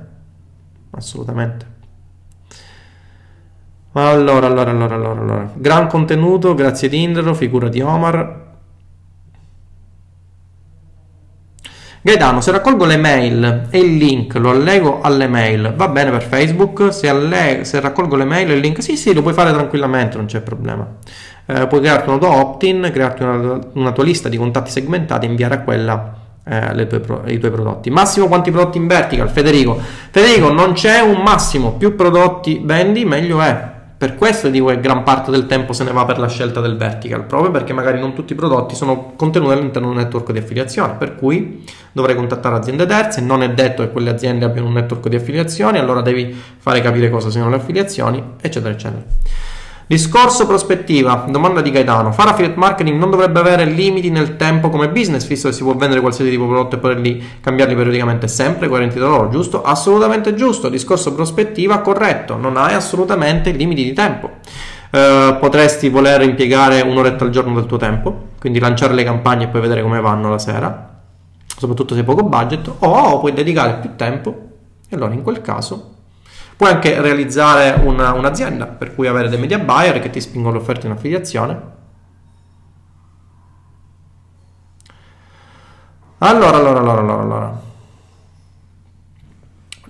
[0.91, 1.72] Assolutamente.
[3.93, 5.51] Allora, allora, allora, allora, allora.
[5.55, 8.41] Gran contenuto, grazie Tindero, figura di Omar.
[12.05, 16.23] Gaetano, se raccolgo le mail e il link lo allego alle mail, va bene per
[16.25, 16.93] Facebook?
[16.93, 20.17] Se, alle- se raccolgo le mail e il link, sì, sì, lo puoi fare tranquillamente,
[20.17, 20.85] non c'è problema.
[21.47, 25.29] Eh, puoi crearti un tuo opt-in, crearti una, una, tua lista di contatti segmentati e
[25.29, 26.15] inviare a quella
[26.45, 27.89] eh, tue, i tuoi prodotti.
[27.91, 29.31] Massimo quanti prodotti in vertical?
[29.31, 29.79] Federico.
[30.11, 33.71] Federico, non c'è un massimo, più prodotti vendi, meglio è.
[34.03, 36.77] Per questo dico che gran parte del tempo se ne va per la scelta del
[36.77, 40.39] vertical, proprio perché magari non tutti i prodotti sono contenuti all'interno di un network di
[40.39, 44.73] affiliazione, per cui dovrei contattare aziende terze, non è detto che quelle aziende abbiano un
[44.73, 49.05] network di affiliazioni, allora devi fare capire cosa siano le affiliazioni, eccetera, eccetera.
[49.87, 52.13] Discorso prospettiva, domanda di Gaetano.
[52.13, 55.75] Fare affiliate marketing non dovrebbe avere limiti nel tempo come business, visto che si può
[55.75, 59.63] vendere qualsiasi tipo di prodotto e poterli cambiarli periodicamente sempre, coerenti da loro, giusto?
[59.63, 60.69] Assolutamente giusto.
[60.69, 62.37] Discorso prospettiva, corretto.
[62.37, 64.31] Non hai assolutamente limiti di tempo.
[64.93, 69.49] Uh, potresti voler impiegare un'oretta al giorno del tuo tempo, quindi lanciare le campagne e
[69.49, 71.01] poi vedere come vanno la sera,
[71.47, 74.35] soprattutto se hai poco budget, o puoi dedicare più tempo
[74.87, 75.92] e allora in quel caso
[76.63, 80.87] Puoi anche realizzare una, un'azienda, per cui avere dei media buyer che ti spingono l'offerta
[80.87, 81.61] in affiliazione.
[86.19, 87.61] Allora, allora, allora, allora, allora.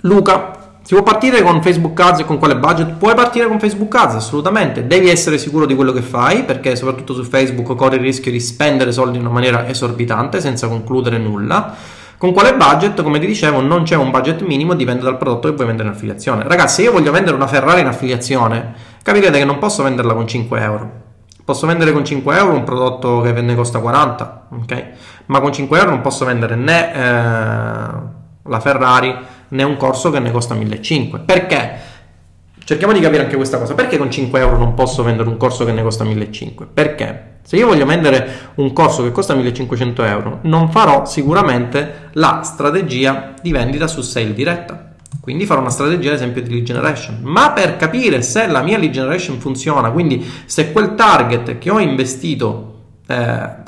[0.00, 2.92] Luca, si può partire con Facebook Ads e con quale budget?
[2.92, 4.86] Puoi partire con Facebook Ads, assolutamente.
[4.86, 8.40] Devi essere sicuro di quello che fai, perché soprattutto su Facebook corri il rischio di
[8.40, 13.02] spendere soldi in una maniera esorbitante senza concludere nulla con quale budget?
[13.02, 15.94] Come ti dicevo, non c'è un budget minimo, dipende dal prodotto che vuoi vendere in
[15.96, 16.44] affiliazione.
[16.46, 20.28] Ragazzi, se io voglio vendere una Ferrari in affiliazione, capirete che non posso venderla con
[20.28, 20.90] 5 euro.
[21.44, 24.84] Posso vendere con 5 euro un prodotto che ne costa 40, ok?
[25.26, 27.00] Ma con 5 euro non posso vendere né eh,
[28.44, 29.18] la Ferrari
[29.48, 31.22] né un corso che ne costa 1500.
[31.26, 31.72] Perché?
[32.64, 33.74] Cerchiamo di capire anche questa cosa.
[33.74, 36.68] Perché con 5 euro non posso vendere un corso che ne costa 1500?
[36.72, 37.30] Perché?
[37.42, 43.34] Se io voglio vendere un corso che costa 1500 euro, non farò sicuramente la strategia
[43.42, 44.90] di vendita su sale diretta.
[45.20, 47.18] Quindi farò una strategia, ad esempio, di lead generation.
[47.22, 51.78] Ma per capire se la mia lead generation funziona, quindi se quel target che ho
[51.78, 52.71] investito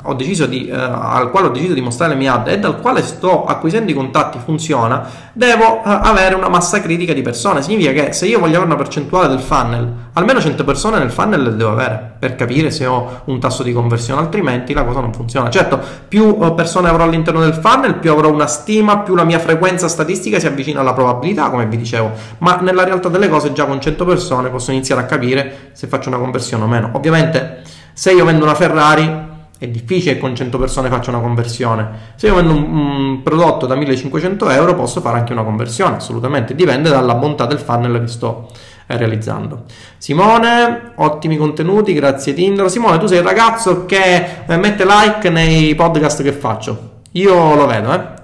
[0.03, 2.79] ho deciso di, eh, al quale ho deciso di mostrare le mie ad e dal
[2.79, 7.61] quale sto acquisendo i contatti funziona, devo eh, avere una massa critica di persone.
[7.61, 11.43] Significa che se io voglio avere una percentuale del funnel, almeno 100 persone nel funnel
[11.43, 15.13] le devo avere per capire se ho un tasso di conversione, altrimenti la cosa non
[15.13, 15.49] funziona.
[15.49, 19.39] Certo, più eh, persone avrò all'interno del funnel, più avrò una stima, più la mia
[19.39, 23.65] frequenza statistica si avvicina alla probabilità, come vi dicevo, ma nella realtà delle cose già
[23.65, 26.91] con 100 persone posso iniziare a capire se faccio una conversione o meno.
[26.93, 27.63] Ovviamente
[27.97, 29.24] se io vendo una Ferrari
[29.57, 31.87] è difficile che con 100 persone faccia una conversione.
[32.15, 36.55] Se io vendo un, un, prodotto da 1500 euro posso fare anche una conversione, assolutamente,
[36.55, 38.49] dipende dalla bontà del funnel che sto
[38.87, 39.63] eh, realizzando.
[39.97, 42.69] Simone, ottimi contenuti, grazie Tinder.
[42.69, 46.93] Simone, tu sei il ragazzo che eh, mette like nei podcast che faccio.
[47.13, 48.23] Io lo vedo, eh.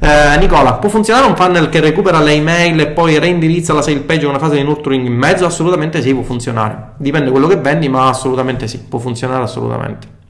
[0.00, 4.00] Eh, Nicola, può funzionare un funnel che recupera le email e poi reindirizza la sale
[4.00, 5.44] page con una fase di nurturing in mezzo?
[5.44, 6.92] Assolutamente sì, può funzionare.
[6.96, 10.20] Dipende da quello che vendi, ma assolutamente sì, può funzionare assolutamente.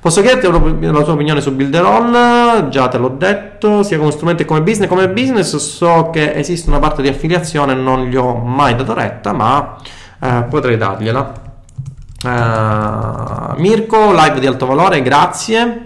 [0.00, 0.46] Posso chiederti
[0.86, 2.68] la tua opinione su Builderall?
[2.68, 4.88] Già te l'ho detto, sia come strumento che come business.
[4.88, 9.32] Come business so che esiste una parte di affiliazione, non gli ho mai dato retta,
[9.32, 9.76] ma
[10.20, 11.46] eh, potrei dargliela.
[12.20, 15.82] Uh, Mirko, live di alto valore, grazie.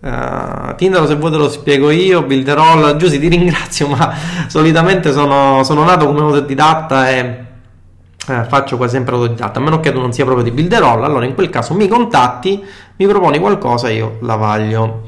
[0.00, 4.14] Uh, Tinder se vuoi te lo spiego io, Builderall, Giusy ti ringrazio ma
[4.48, 7.44] solitamente sono, sono nato come autodidatta e
[8.28, 11.24] eh, faccio quasi sempre autodidatta, a meno che tu non sia proprio di Builderall, allora
[11.24, 12.64] in quel caso mi contatti,
[12.96, 15.02] mi proponi qualcosa e io la vaglio.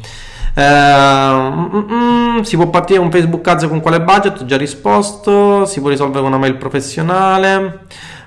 [0.56, 4.40] Uh, mm, mm, si può partire con Facebook Ads con quale budget?
[4.40, 5.66] Ho già risposto.
[5.66, 7.80] Si può risolvere con una mail professionale.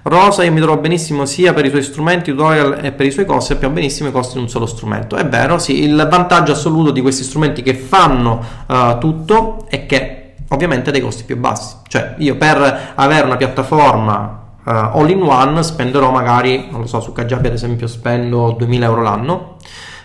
[0.04, 3.26] Rosa io mi trovo benissimo sia per i suoi strumenti, tutorial e per i suoi
[3.26, 5.16] costi, abbiamo benissimo i costi di un solo strumento.
[5.16, 10.36] È vero, sì, il vantaggio assoluto di questi strumenti che fanno uh, tutto è che
[10.50, 11.76] ovviamente dei costi più bassi.
[11.88, 17.00] Cioè, io per avere una piattaforma uh, all in one spenderò magari, non lo so,
[17.00, 19.58] su Kajabi ad esempio spendo 2000 euro l'anno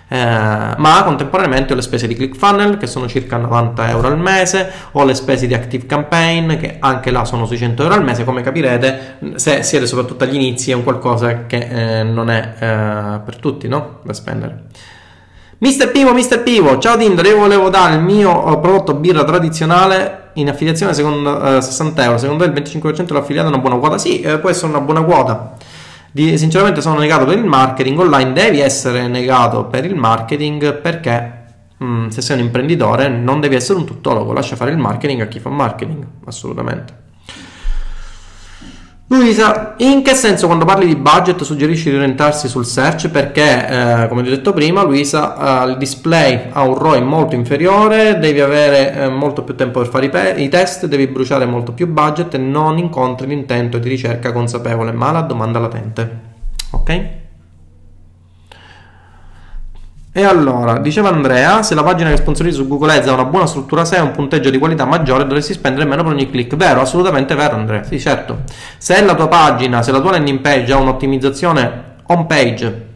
[0.07, 4.71] eh, ma contemporaneamente ho le spese di ClickFunnel che sono circa 90 euro al mese,
[4.93, 8.25] ho le spese di Active Campaign che anche là sono sui 100 euro al mese,
[8.25, 13.21] come capirete se siete soprattutto agli inizi è un qualcosa che eh, non è eh,
[13.25, 14.01] per tutti no?
[14.05, 14.65] da spendere.
[15.59, 20.24] Mister Pivo, Mister Pivo, ciao Tinder, io volevo dare il mio eh, prodotto birra tradizionale
[20.35, 23.99] in affiliazione secondo eh, 60 euro, secondo te il 25% dell'affiliato è una buona quota?
[23.99, 25.57] Sì, eh, può essere una buona quota
[26.15, 31.45] di, sinceramente sono negato per il marketing online, devi essere negato per il marketing perché
[31.77, 35.23] mh, mm, se sei un imprenditore non devi essere un tuttologo, lascia fare il marketing
[35.23, 37.04] a chi fa marketing, assolutamente.
[39.07, 43.11] Luisa, in che senso quando parli di budget suggerisci di orientarsi sul search?
[43.11, 47.35] Perché, eh, come ti ho detto prima, Luisa, eh, il display ha un ROI molto
[47.35, 51.45] inferiore, devi avere eh, molto più tempo per fare i, pe- i, test, devi bruciare
[51.45, 56.21] molto più budget e non incontri l'intento di ricerca consapevole, ma la domanda latente.
[56.71, 57.23] Ok?
[60.17, 63.47] E allora, diceva Andrea, se la pagina che sponsorizza su Google Ads ha una buona
[63.47, 66.55] struttura SEO e un punteggio di qualità maggiore, dovresti spendere meno per ogni click.
[66.55, 68.43] Vero, assolutamente vero Andrea, sì certo.
[68.79, 72.87] Se la tua pagina, se la tua landing page ha un'ottimizzazione home page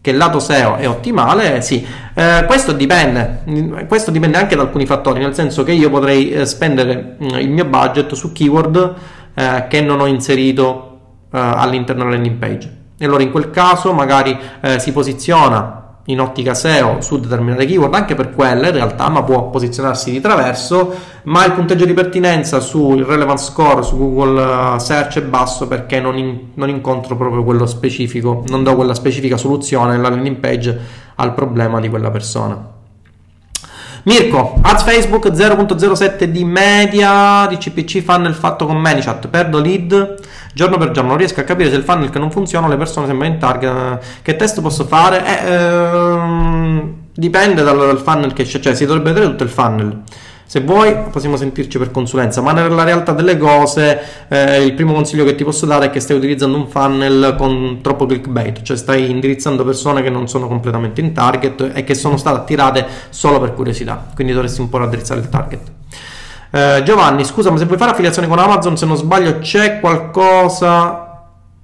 [0.00, 1.86] che il lato SEO è ottimale, sì.
[2.14, 3.44] Eh, questo dipende,
[3.86, 7.50] questo dipende anche da alcuni fattori, nel senso che io potrei eh, spendere mm, il
[7.50, 8.94] mio budget su keyword
[9.34, 10.98] eh, che non ho inserito
[11.32, 12.76] eh, all'interno della landing page.
[12.98, 15.79] E allora in quel caso magari eh, si posiziona
[16.10, 20.20] in ottica SEO su determinate keyword, anche per quelle in realtà, ma può posizionarsi di
[20.20, 20.94] traverso,
[21.24, 26.00] ma il punteggio di pertinenza sul relevance score su Google eh, Search è basso perché
[26.00, 30.78] non, in, non incontro proprio quello specifico, non do quella specifica soluzione nella landing page
[31.16, 32.78] al problema di quella persona.
[34.02, 40.18] Mirko, ads Facebook 0.07 di media di CPC funnel fatto con ManyChat, perdo lead
[40.52, 43.06] giorno per giorno, non riesco a capire se il funnel che non funziona le persone
[43.06, 45.24] sembrano in target, che test posso fare?
[45.24, 50.02] Eh, ehm, dipende dal, dal, funnel che c'è, cioè si dovrebbe vedere tutto il funnel.
[50.44, 55.24] Se vuoi possiamo sentirci per consulenza, ma nella realtà delle cose eh, il primo consiglio
[55.24, 59.10] che ti posso dare è che stai utilizzando un funnel con troppo clickbait, cioè stai
[59.10, 63.54] indirizzando persone che non sono completamente in target e che sono state attirate solo per
[63.54, 65.60] curiosità, quindi dovresti un po' raddrizzare il target.
[66.50, 71.08] Eh, Giovanni, scusa, ma se vuoi fare affiliazione con Amazon, se non sbaglio, c'è qualcosa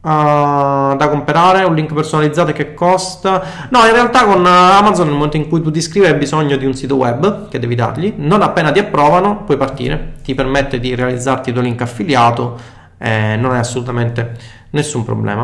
[0.07, 3.43] Uh, da comprare, un link personalizzato che costa.
[3.71, 6.65] No, in realtà con Amazon nel momento in cui tu ti iscrivi hai bisogno di
[6.65, 8.15] un sito web che devi dargli.
[8.17, 12.57] Non appena ti approvano puoi partire, ti permette di realizzarti il tuo link affiliato,
[12.99, 14.37] eh, non è assolutamente
[14.71, 15.43] nessun problema.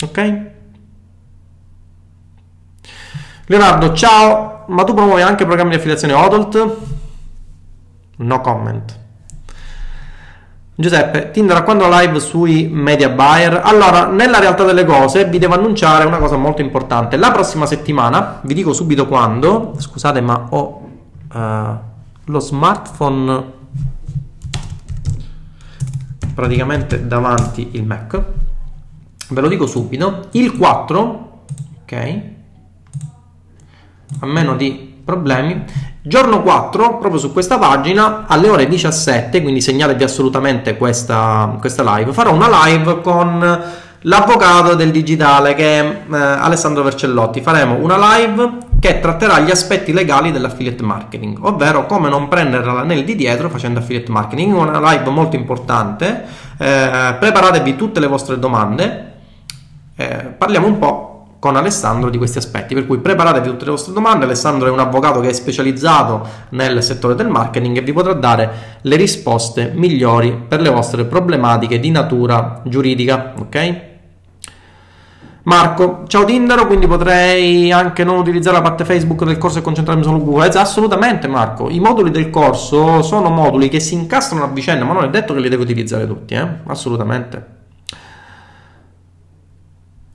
[0.00, 0.40] Ok?
[3.46, 6.76] Leonardo, ciao, ma tu promuovi anche programmi di affiliazione Odult?
[8.16, 9.04] No comment.
[10.78, 13.62] Giuseppe, Tinder a quando live sui media buyer?
[13.64, 17.16] Allora, nella realtà delle cose vi devo annunciare una cosa molto importante.
[17.16, 20.88] La prossima settimana, vi dico subito quando, scusate ma ho
[21.32, 21.76] uh,
[22.24, 23.52] lo smartphone
[26.34, 28.22] praticamente davanti il Mac.
[29.30, 30.28] Ve lo dico subito.
[30.32, 31.44] Il 4,
[31.82, 32.22] ok?
[34.20, 35.64] A meno di problemi.
[36.06, 42.12] Giorno 4, proprio su questa pagina, alle ore 17, quindi segnatevi assolutamente questa, questa live,
[42.12, 43.62] farò una live con
[44.02, 47.40] l'avvocato del digitale che è eh, Alessandro Vercellotti.
[47.40, 53.02] Faremo una live che tratterà gli aspetti legali dell'affiliate marketing, ovvero come non prendere l'anello
[53.02, 54.54] di dietro facendo affiliate marketing.
[54.54, 56.22] Una live molto importante,
[56.56, 59.12] eh, preparatevi tutte le vostre domande,
[59.96, 60.06] eh,
[60.38, 61.05] parliamo un po'
[61.46, 62.74] con Alessandro di questi aspetti.
[62.74, 64.24] Per cui preparatevi tutte le vostre domande.
[64.24, 68.78] Alessandro è un avvocato che è specializzato nel settore del marketing e vi potrà dare
[68.80, 73.34] le risposte migliori per le vostre problematiche di natura giuridica.
[73.38, 73.84] Ok?
[75.44, 80.02] Marco, ciao Tindaro, quindi potrei anche non utilizzare la parte Facebook del corso e concentrarmi
[80.02, 80.56] solo su Google Ads?
[80.56, 85.04] Assolutamente Marco, i moduli del corso sono moduli che si incastrano a vicenda, ma non
[85.04, 86.48] è detto che li devo utilizzare tutti, eh?
[86.66, 87.54] assolutamente.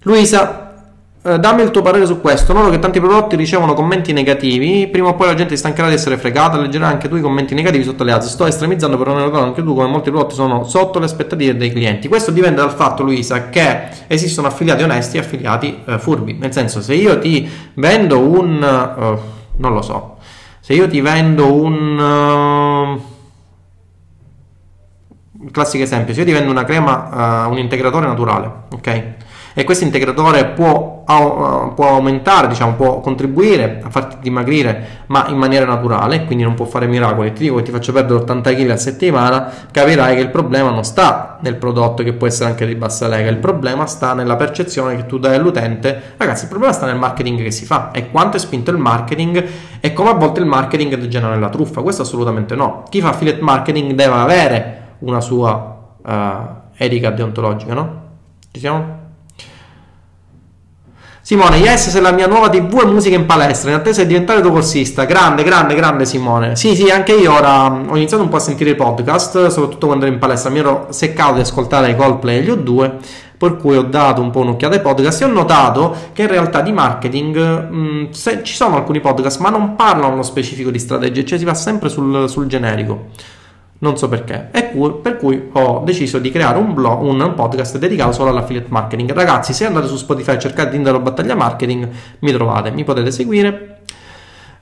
[0.01, 0.70] Luisa,
[1.23, 2.51] eh, dammi il tuo parere su questo.
[2.51, 4.87] Noto che tanti prodotti ricevono commenti negativi.
[4.87, 6.57] Prima o poi la gente si stancherà di essere fregata.
[6.57, 8.27] Leggerà anche tu i commenti negativi sotto le ads.
[8.27, 11.71] Sto estremizzando, però ne notato anche tu come molti prodotti sono sotto le aspettative dei
[11.71, 12.07] clienti.
[12.07, 16.33] Questo dipende dal fatto, Luisa, che esistono affiliati onesti e affiliati eh, furbi.
[16.33, 18.55] Nel senso, se io ti vendo un.
[18.55, 19.19] Uh,
[19.57, 20.17] non lo so.
[20.59, 21.99] Se io ti vendo un.
[21.99, 22.99] Uh,
[25.51, 29.20] classico esempio, se io ti vendo una crema, uh, un integratore naturale, ok?
[29.53, 35.65] E questo integratore può, può aumentare, diciamo, può contribuire a farti dimagrire, ma in maniera
[35.65, 37.33] naturale, quindi non può fare miracoli.
[37.33, 40.83] Ti dico che ti faccio perdere 80 kg a settimana, capirai che il problema non
[40.83, 44.95] sta nel prodotto che può essere anche di bassa lega, il problema sta nella percezione
[44.95, 46.13] che tu dai all'utente.
[46.17, 49.45] Ragazzi, il problema sta nel marketing che si fa e quanto è spinto il marketing
[49.79, 51.81] e come a volte il marketing degenera nella truffa.
[51.81, 52.83] Questo assolutamente no.
[52.89, 56.11] Chi fa affiliate marketing deve avere una sua uh,
[56.77, 57.99] etica deontologica, no?
[58.51, 59.00] Ci siamo?
[61.31, 64.41] Simone, yes, se la mia nuova TV è musica in palestra, in attesa di diventare
[64.41, 65.05] tuo corsista.
[65.05, 66.57] Grande, grande, grande Simone.
[66.57, 69.85] Sì, sì, anche io ora mm, ho iniziato un po' a sentire i podcast, soprattutto
[69.85, 70.49] quando ero in palestra.
[70.49, 72.91] Mi ero seccato di ascoltare i Coldplay e gli O2,
[73.37, 76.59] per cui ho dato un po' un'occhiata ai podcast e ho notato che in realtà
[76.59, 81.23] di marketing mh, mm, se, ci sono alcuni podcast, ma non parlano specifico di strategie,
[81.23, 83.07] cioè si va sempre sul, sul generico
[83.81, 84.49] non so perché.
[84.51, 84.63] E
[85.01, 89.11] per cui ho deciso di creare un blog, un podcast dedicato solo all'affiliate marketing.
[89.11, 93.80] Ragazzi, se andate su Spotify e cercate Tindaro Battaglia Marketing, mi trovate, mi potete seguire.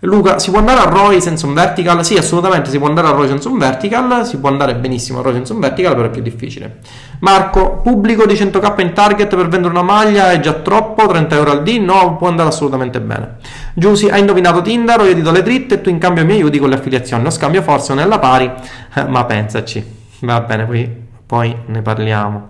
[0.03, 2.05] Luca, si può andare a ROI senza un vertical?
[2.05, 5.21] Sì, assolutamente si può andare a ROI senza un vertical, si può andare benissimo a
[5.21, 6.77] ROI senza un vertical, però è più difficile.
[7.19, 11.51] Marco, pubblico di 100k in target per vendere una maglia è già troppo, 30 euro
[11.51, 11.79] al D?
[11.79, 13.39] No, può andare assolutamente bene.
[13.73, 16.59] Giusy, hai indovinato Tinder, io ti do le dritte e tu in cambio mi aiuti
[16.59, 17.21] con le affiliazioni.
[17.21, 18.49] Lo scambio forse non è alla pari,
[19.05, 19.85] ma pensaci.
[20.21, 20.89] Va bene, poi,
[21.25, 22.47] poi ne parliamo.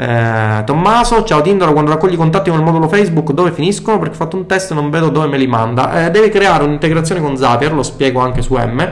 [0.00, 3.98] Eh, Tommaso, ciao Tindaro, quando raccogli contatti con il modulo Facebook dove finiscono?
[3.98, 6.06] Perché ho fatto un test e non vedo dove me li manda.
[6.06, 8.88] Eh, devi creare un'integrazione con Zapier, lo spiego anche su M.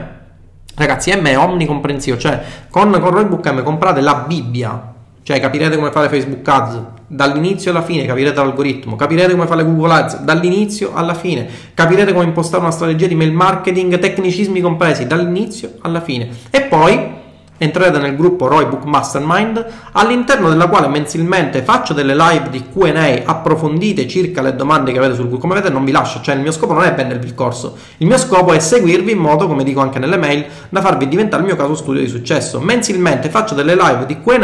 [0.75, 5.93] Ragazzi, M è omnicomprensivo, cioè con, con Roybook M comprate la Bibbia, cioè capirete come
[5.93, 11.15] fare Facebook Ads dall'inizio alla fine, capirete l'algoritmo, capirete come fare Google Ads dall'inizio alla
[11.15, 16.31] fine, capirete come impostare una strategia di mail marketing, tecnicismi compresi dall'inizio alla fine.
[16.51, 17.25] E poi
[17.59, 23.23] Entrete nel gruppo Roy Book Mastermind, all'interno della quale mensilmente faccio delle live di QA
[23.25, 25.41] approfondite circa le domande che avete sul gruppo.
[25.41, 28.07] Come vedete, non vi lascio, cioè il mio scopo non è vendervi il corso, il
[28.07, 31.49] mio scopo è seguirvi in modo, come dico anche nelle mail, da farvi diventare il
[31.49, 32.61] mio caso studio di successo.
[32.61, 34.35] Mensilmente faccio delle live di QA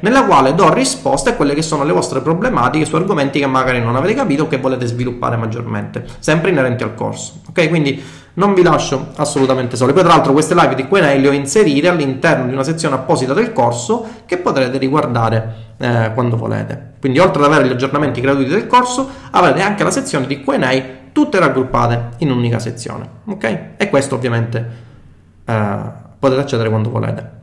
[0.00, 3.80] nella quale do risposte a quelle che sono le vostre problematiche su argomenti che magari
[3.80, 7.34] non avete capito o che volete sviluppare maggiormente, sempre inerenti al corso.
[7.48, 8.02] Ok, quindi
[8.36, 9.92] non vi lascio assolutamente soli.
[9.92, 13.32] Poi, tra l'altro, queste live di Q&A le ho inserite all'interno di una sezione apposita
[13.34, 16.94] del corso che potrete riguardare eh, quando volete.
[17.00, 20.82] Quindi, oltre ad avere gli aggiornamenti gratuiti del corso, avrete anche la sezione di Q&A,
[21.12, 23.08] tutte raggruppate in un'unica sezione.
[23.24, 23.58] Ok?
[23.76, 24.70] E questo, ovviamente,
[25.44, 25.78] eh,
[26.18, 27.35] potete accedere quando volete.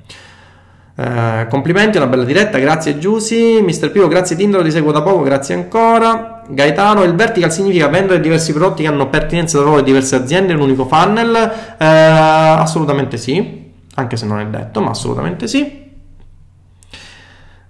[0.96, 5.24] Eh, complimenti, una bella diretta, grazie Giusy, Mister Pio, grazie Tindaro, ti seguo da poco,
[5.24, 6.44] grazie ancora.
[6.48, 10.52] Gaetano, il vertical significa vendere diversi prodotti che hanno pertinenza da loro e diverse aziende
[10.52, 11.36] in un unico funnel?
[11.78, 15.82] Eh, assolutamente sì, anche se non è detto, ma assolutamente sì.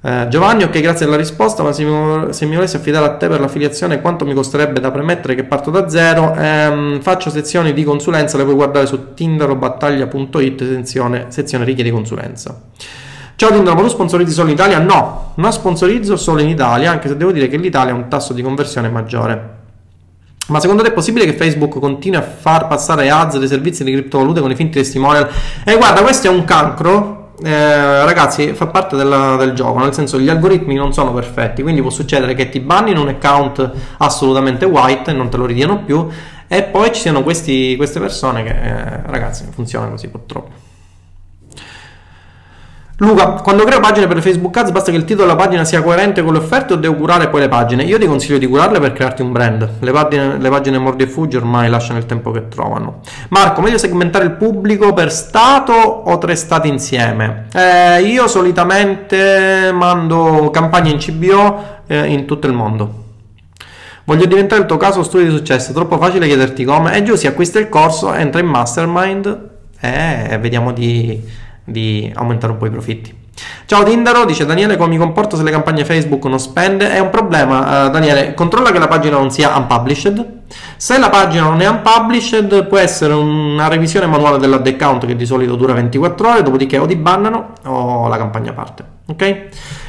[0.05, 3.29] Eh, Giovanni, ok, grazie della risposta, ma se mi, se mi, volessi affidare a te
[3.29, 6.35] per l'affiliazione, quanto mi costerebbe da premettere che parto da zero?
[6.35, 12.63] Eh, faccio sezioni di consulenza, le puoi guardare su tinderobattaglia.it, sezione, sezione richiedi consulenza.
[13.43, 14.79] Ciao Tindro, ma tu sponsorizzi solo in Italia?
[14.79, 18.31] No, non sponsorizzo solo in Italia, anche se devo dire che l'Italia ha un tasso
[18.31, 19.55] di conversione maggiore.
[20.47, 23.91] Ma secondo te è possibile che Facebook continui a far passare ads dei servizi di
[23.91, 25.27] criptovalute con i finti testimonial?
[25.65, 27.33] E eh, guarda, questo è un cancro.
[27.43, 31.81] Eh, ragazzi, fa parte della, del gioco, nel senso gli algoritmi non sono perfetti, quindi
[31.81, 36.07] può succedere che ti bannino un account assolutamente white e non te lo ridiano più,
[36.47, 40.62] e poi ci siano questi, queste persone che, eh, ragazzi, funziona così purtroppo.
[43.03, 46.23] Luca, quando creo pagine per Facebook Ads basta che il titolo della pagina sia coerente
[46.23, 47.83] con le offerte o devo curare poi le pagine?
[47.83, 49.69] Io ti consiglio di curarle per crearti un brand.
[49.79, 53.01] Le pagine, le pagine mordi e fuggi ormai lasciano il tempo che trovano.
[53.29, 57.47] Marco, meglio segmentare il pubblico per stato o tre stati insieme?
[57.53, 63.01] Eh, io solitamente mando campagne in CBO eh, in tutto il mondo.
[64.05, 66.95] Voglio diventare il tuo caso studio di successo, troppo facile chiederti come.
[66.95, 69.51] E giù si acquista il corso, entra in mastermind
[69.81, 71.21] e vediamo di,
[71.63, 73.21] di aumentare un po' i profitti.
[73.65, 76.91] Ciao Tindaro, dice Daniele, come mi comporto se le campagne Facebook non spende?
[76.91, 80.41] È un problema, uh, Daniele, controlla che la pagina non sia unpublished.
[80.77, 85.25] Se la pagina non è unpublished può essere una revisione manuale dell'ad account che di
[85.25, 88.85] solito dura 24 ore, dopodiché o ti bannano o la campagna parte.
[89.07, 89.41] Ok?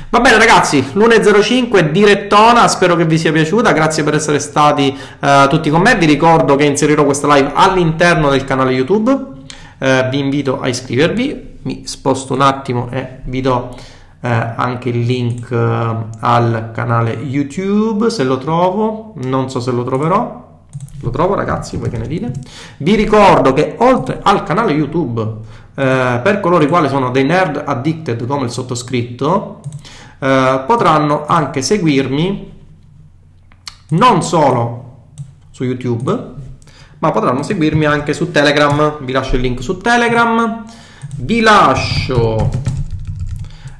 [0.08, 5.48] Va bene ragazzi, l'1.05 direttona, spero che vi sia piaciuta, grazie per essere stati uh,
[5.48, 10.18] tutti con me, vi ricordo che inserirò questa live all'interno del canale YouTube, uh, vi
[10.20, 16.70] invito a iscrivervi, mi sposto un attimo e vi do uh, anche il link al
[16.72, 20.44] canale YouTube se lo trovo, non so se lo troverò,
[21.00, 22.32] lo trovo ragazzi, voi che ne dite?
[22.78, 25.20] Vi ricordo che oltre al canale YouTube,
[25.74, 29.60] eh, per coloro i quali sono dei nerd addicted come il sottoscritto,
[30.18, 32.52] eh, potranno anche seguirmi
[33.90, 34.82] non solo
[35.50, 36.32] su YouTube,
[36.98, 38.98] ma potranno seguirmi anche su Telegram.
[39.04, 40.64] Vi lascio il link su Telegram.
[41.16, 42.50] Vi lascio,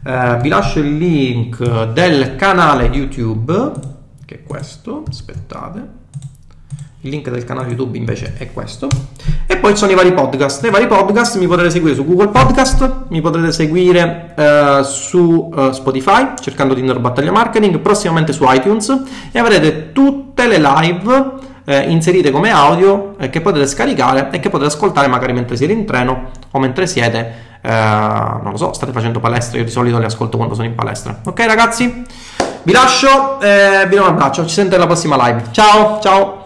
[0.05, 3.73] eh, vi lascio il link del canale YouTube,
[4.25, 5.03] che è questo.
[5.09, 6.03] Aspettate.
[7.01, 8.89] Il link del canale YouTube invece è questo.
[9.47, 10.63] E poi ci sono i vari podcast.
[10.63, 15.73] Nei vari podcast mi potrete seguire su Google Podcast, mi potrete seguire uh, su uh,
[15.73, 22.31] Spotify cercando Tinder Battaglia Marketing, prossimamente su iTunes e avrete tutte le live eh, inserite
[22.31, 26.31] come audio eh, che potete scaricare e che potete ascoltare magari mentre siete in treno
[26.51, 29.59] o mentre siete, eh, non lo so, state facendo palestra.
[29.59, 31.21] Io di solito le ascolto quando sono in palestra.
[31.25, 32.05] Ok ragazzi?
[32.63, 35.43] Vi lascio, vi do un abbraccio, ci sento nella prossima live.
[35.51, 36.44] Ciao, ciao!